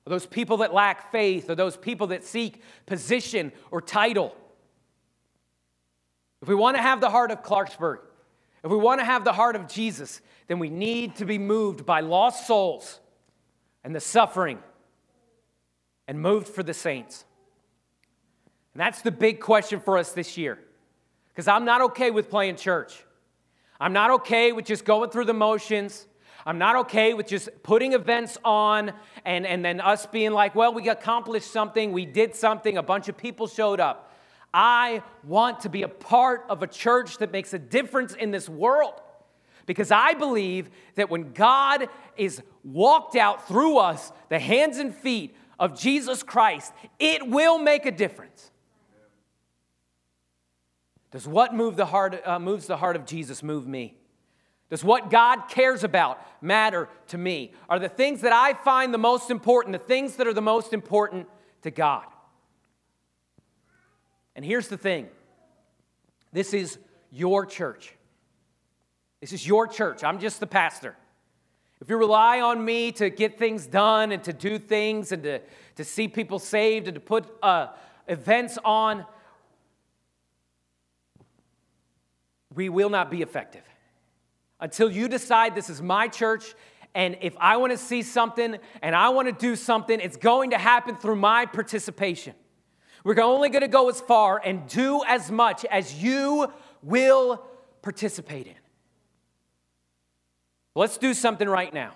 or 0.08 0.10
those 0.10 0.26
people 0.26 0.58
that 0.58 0.74
lack 0.74 1.12
faith, 1.12 1.50
or 1.50 1.56
those 1.56 1.76
people 1.76 2.08
that 2.08 2.24
seek 2.24 2.62
position 2.86 3.52
or 3.72 3.82
title. 3.82 4.34
If 6.41 6.48
we 6.48 6.56
want 6.56 6.78
to 6.78 6.82
have 6.82 7.02
the 7.02 7.10
heart 7.10 7.30
of 7.30 7.43
Clarksburg, 7.43 7.98
if 8.63 8.72
we 8.72 8.78
want 8.78 9.02
to 9.02 9.06
have 9.06 9.26
the 9.26 9.34
heart 9.34 9.58
of 9.58 9.67
Jesus, 9.67 10.22
then 10.48 10.60
we 10.60 10.70
need 10.70 11.17
to 11.17 11.26
be 11.26 11.38
moved 11.38 11.86
by 11.86 12.00
lost 12.00 12.48
souls 12.48 13.02
and 13.84 13.93
the 13.93 14.00
suffering 14.00 14.60
and 16.08 16.22
moved 16.22 16.48
for 16.48 16.63
the 16.63 16.74
saints. 16.74 17.26
And 18.74 18.80
that's 18.80 19.02
the 19.02 19.12
big 19.12 19.41
question 19.41 19.82
for 19.82 19.98
us 19.98 20.13
this 20.13 20.38
year 20.38 20.58
because 21.28 21.50
I'm 21.50 21.65
not 21.65 21.82
okay 21.82 22.12
with 22.12 22.30
playing 22.30 22.56
church. 22.56 23.04
I'm 23.78 23.91
not 23.91 24.10
okay 24.12 24.54
with 24.54 24.63
just 24.63 24.86
going 24.86 25.10
through 25.10 25.26
the 25.26 25.34
motions. 25.34 26.08
I'm 26.47 26.60
not 26.60 26.77
okay 26.77 27.13
with 27.13 27.27
just 27.27 27.49
putting 27.62 27.91
events 27.91 28.38
on 28.45 28.93
and, 29.25 29.45
and 29.45 29.65
then 29.65 29.81
us 29.81 30.05
being 30.05 30.31
like, 30.31 30.55
well, 30.55 30.73
we 30.73 30.88
accomplished 30.88 31.51
something, 31.51 31.91
we 31.91 32.05
did 32.05 32.36
something, 32.36 32.77
a 32.77 32.83
bunch 32.83 33.10
of 33.10 33.17
people 33.17 33.47
showed 33.47 33.81
up. 33.81 34.15
I 34.53 35.03
want 35.25 35.60
to 35.62 35.69
be 35.69 35.83
a 35.83 35.89
part 35.89 36.45
of 36.47 36.63
a 36.63 36.67
church 36.67 37.17
that 37.17 37.33
makes 37.33 37.53
a 37.53 37.60
difference 37.60 38.13
in 38.13 38.31
this 38.31 38.47
world 38.47 38.93
because 39.65 39.91
I 39.91 40.13
believe 40.13 40.69
that 40.95 41.10
when 41.10 41.33
God 41.33 41.89
is 42.15 42.41
walked 42.63 43.17
out 43.17 43.45
through 43.49 43.79
us, 43.79 44.13
the 44.29 44.39
hands 44.39 44.77
and 44.77 44.95
feet 44.95 45.36
of 45.60 45.77
Jesus 45.77 46.23
Christ, 46.23 46.71
it 46.97 47.27
will 47.27 47.60
make 47.60 47.86
a 47.86 47.91
difference. 47.91 48.51
Does 51.12 51.27
what 51.27 51.53
move 51.53 51.75
the 51.75 51.88
heart, 51.88 52.21
uh, 52.25 52.39
moves 52.39 52.67
the 52.67 52.77
heart 52.77 52.95
of 52.95 53.05
Jesus 53.05 53.43
move 53.43 53.67
me? 53.67 53.96
Does 54.69 54.84
what 54.84 55.10
God 55.10 55.43
cares 55.49 55.84
about 55.84 56.19
matter 56.43 56.89
to 57.08 57.17
me? 57.17 57.53
Are 57.69 57.80
the 57.80 57.89
things 57.89 58.21
that 58.21 58.34
I 58.34 58.53
find 58.53 58.93
the 58.93 58.97
most 58.97 59.32
important 59.32 59.73
the 59.73 59.80
things 59.80 60.15
that 60.17 60.27
are 60.27 60.34
the 60.34 60.41
most 60.41 60.73
important 60.73 61.27
to 61.62 61.71
God? 61.71 62.06
And 64.36 64.43
here's 64.43 64.67
the 64.67 64.77
thing 64.77 65.08
this 66.34 66.53
is 66.53 66.77
your 67.12 67.45
church. 67.45 67.93
This 69.21 69.34
is 69.34 69.47
your 69.47 69.67
church. 69.67 70.03
I'm 70.03 70.19
just 70.19 70.39
the 70.39 70.47
pastor. 70.47 70.95
If 71.80 71.89
you 71.89 71.97
rely 71.97 72.41
on 72.41 72.63
me 72.63 72.91
to 72.93 73.10
get 73.10 73.38
things 73.38 73.67
done 73.67 74.12
and 74.12 74.23
to 74.23 74.34
do 74.34 74.60
things 74.60 75.12
and 75.12 75.23
to, 75.23 75.41
to 75.75 75.84
see 75.84 76.08
people 76.08 76.39
saved 76.39 76.88
and 76.88 76.95
to 76.95 77.01
put 77.01 77.25
uh, 77.41 77.67
events 78.08 78.58
on, 78.65 79.06
we 82.53 82.69
will 82.69 82.89
not 82.89 83.12
be 83.12 83.21
effective. 83.21 83.63
Until 84.60 84.91
you 84.91 85.08
decide 85.08 85.56
this 85.56 85.70
is 85.70 85.82
my 85.82 86.08
church, 86.08 86.56
and 86.96 87.17
if 87.22 87.36
I 87.39 87.58
want 87.58 87.72
to 87.72 87.78
see 87.78 88.02
something 88.02 88.58
and 88.82 88.96
I 88.96 89.10
want 89.10 89.28
to 89.28 89.32
do 89.32 89.56
something, 89.56 90.00
it's 90.00 90.17
going 90.17 90.52
to 90.52 90.58
happen 90.58 90.96
through 90.96 91.17
my 91.17 91.46
participation. 91.46 92.34
We're 93.04 93.22
only 93.22 93.50
going 93.50 93.62
to 93.62 93.67
go 93.67 93.89
as 93.89 94.02
far 94.02 94.41
and 94.43 94.67
do 94.67 95.04
as 95.08 95.32
much 95.32 95.63
as 95.65 96.02
you 96.02 96.52
will 96.82 97.46
participate 97.82 98.48
in. 98.48 98.56
Let's 100.76 100.98
do 100.98 101.13
something 101.13 101.48
right 101.48 101.74
now. 101.74 101.93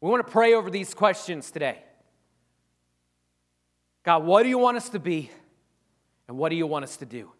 We 0.00 0.10
want 0.10 0.26
to 0.26 0.32
pray 0.32 0.54
over 0.54 0.70
these 0.70 0.94
questions 0.94 1.50
today. 1.50 1.82
God, 4.02 4.24
what 4.24 4.42
do 4.42 4.48
you 4.48 4.58
want 4.58 4.76
us 4.76 4.88
to 4.90 4.98
be? 4.98 5.30
And 6.26 6.38
what 6.38 6.48
do 6.48 6.56
you 6.56 6.66
want 6.66 6.84
us 6.84 6.96
to 6.98 7.06
do? 7.06 7.30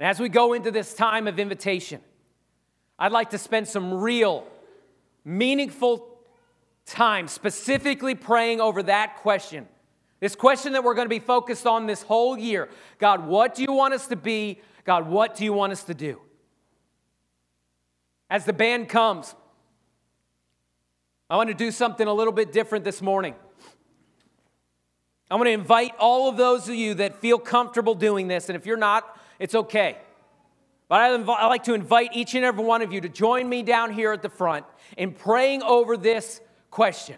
And 0.00 0.08
as 0.08 0.20
we 0.20 0.28
go 0.28 0.52
into 0.52 0.70
this 0.70 0.94
time 0.94 1.26
of 1.26 1.38
invitation, 1.38 2.00
I'd 2.98 3.12
like 3.12 3.30
to 3.30 3.38
spend 3.38 3.68
some 3.68 3.94
real, 3.94 4.46
meaningful 5.24 6.18
time 6.86 7.28
specifically 7.28 8.14
praying 8.14 8.60
over 8.60 8.82
that 8.84 9.16
question. 9.16 9.68
This 10.20 10.34
question 10.34 10.72
that 10.72 10.82
we're 10.82 10.94
going 10.94 11.06
to 11.06 11.10
be 11.10 11.20
focused 11.20 11.66
on 11.66 11.86
this 11.86 12.02
whole 12.02 12.36
year 12.36 12.68
God, 12.98 13.26
what 13.26 13.54
do 13.54 13.62
you 13.62 13.72
want 13.72 13.94
us 13.94 14.06
to 14.08 14.16
be? 14.16 14.60
God, 14.84 15.08
what 15.08 15.36
do 15.36 15.44
you 15.44 15.52
want 15.52 15.72
us 15.72 15.84
to 15.84 15.94
do? 15.94 16.20
As 18.30 18.44
the 18.44 18.52
band 18.52 18.88
comes, 18.88 19.34
I 21.30 21.36
want 21.36 21.48
to 21.48 21.54
do 21.54 21.70
something 21.70 22.06
a 22.06 22.12
little 22.12 22.32
bit 22.32 22.52
different 22.52 22.84
this 22.84 23.02
morning. 23.02 23.34
I 25.30 25.34
want 25.34 25.46
to 25.46 25.52
invite 25.52 25.92
all 25.98 26.28
of 26.28 26.36
those 26.36 26.68
of 26.68 26.74
you 26.74 26.94
that 26.94 27.20
feel 27.20 27.38
comfortable 27.38 27.94
doing 27.94 28.28
this, 28.28 28.48
and 28.48 28.56
if 28.56 28.64
you're 28.64 28.78
not, 28.78 29.18
it's 29.38 29.54
okay. 29.54 29.98
But 30.88 31.00
I, 31.00 31.14
I 31.14 31.46
like 31.46 31.64
to 31.64 31.74
invite 31.74 32.10
each 32.14 32.34
and 32.34 32.44
every 32.44 32.64
one 32.64 32.82
of 32.82 32.92
you 32.92 33.00
to 33.00 33.08
join 33.08 33.48
me 33.48 33.62
down 33.62 33.92
here 33.92 34.12
at 34.12 34.22
the 34.22 34.30
front 34.30 34.64
in 34.96 35.12
praying 35.12 35.62
over 35.62 35.96
this 35.96 36.40
question. 36.70 37.16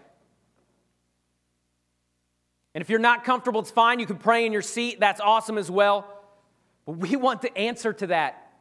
And 2.75 2.83
if 2.83 2.91
you're 2.91 2.99
not 2.99 3.25
comfortable, 3.25 3.61
it's 3.61 3.71
fine. 3.71 4.01
You 4.01 4.07
can 4.07 4.17
pray 4.17 4.47
in 4.47 4.53
your 4.53 4.63
seat. 4.63 5.01
That's 5.01 5.21
awesome 5.21 5.59
as 5.59 5.71
well. 5.71 6.07
But 6.87 6.99
we 6.99 7.17
want 7.17 7.43
the 7.43 7.57
answer 7.57 7.93
to 7.93 8.09
that. 8.09 8.53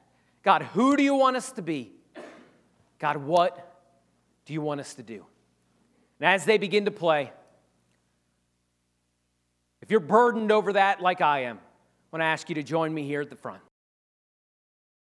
God, 0.43 0.63
who 0.63 0.95
do 0.95 1.03
you 1.03 1.15
want 1.15 1.35
us 1.35 1.51
to 1.53 1.61
be? 1.61 1.91
God, 2.97 3.17
what 3.17 3.77
do 4.45 4.53
you 4.53 4.61
want 4.61 4.79
us 4.79 4.93
to 4.95 5.03
do? 5.03 5.25
And 6.19 6.27
as 6.27 6.45
they 6.45 6.57
begin 6.57 6.85
to 6.85 6.91
play, 6.91 7.31
if 9.81 9.91
you're 9.91 9.99
burdened 9.99 10.51
over 10.51 10.73
that 10.73 11.01
like 11.01 11.21
I 11.21 11.43
am, 11.43 11.59
I 12.11 12.15
want 12.17 12.21
to 12.21 12.25
ask 12.25 12.49
you 12.49 12.55
to 12.55 12.63
join 12.63 12.91
me 12.91 13.03
here 13.03 13.21
at 13.21 13.29
the 13.29 13.35
front. 13.35 13.61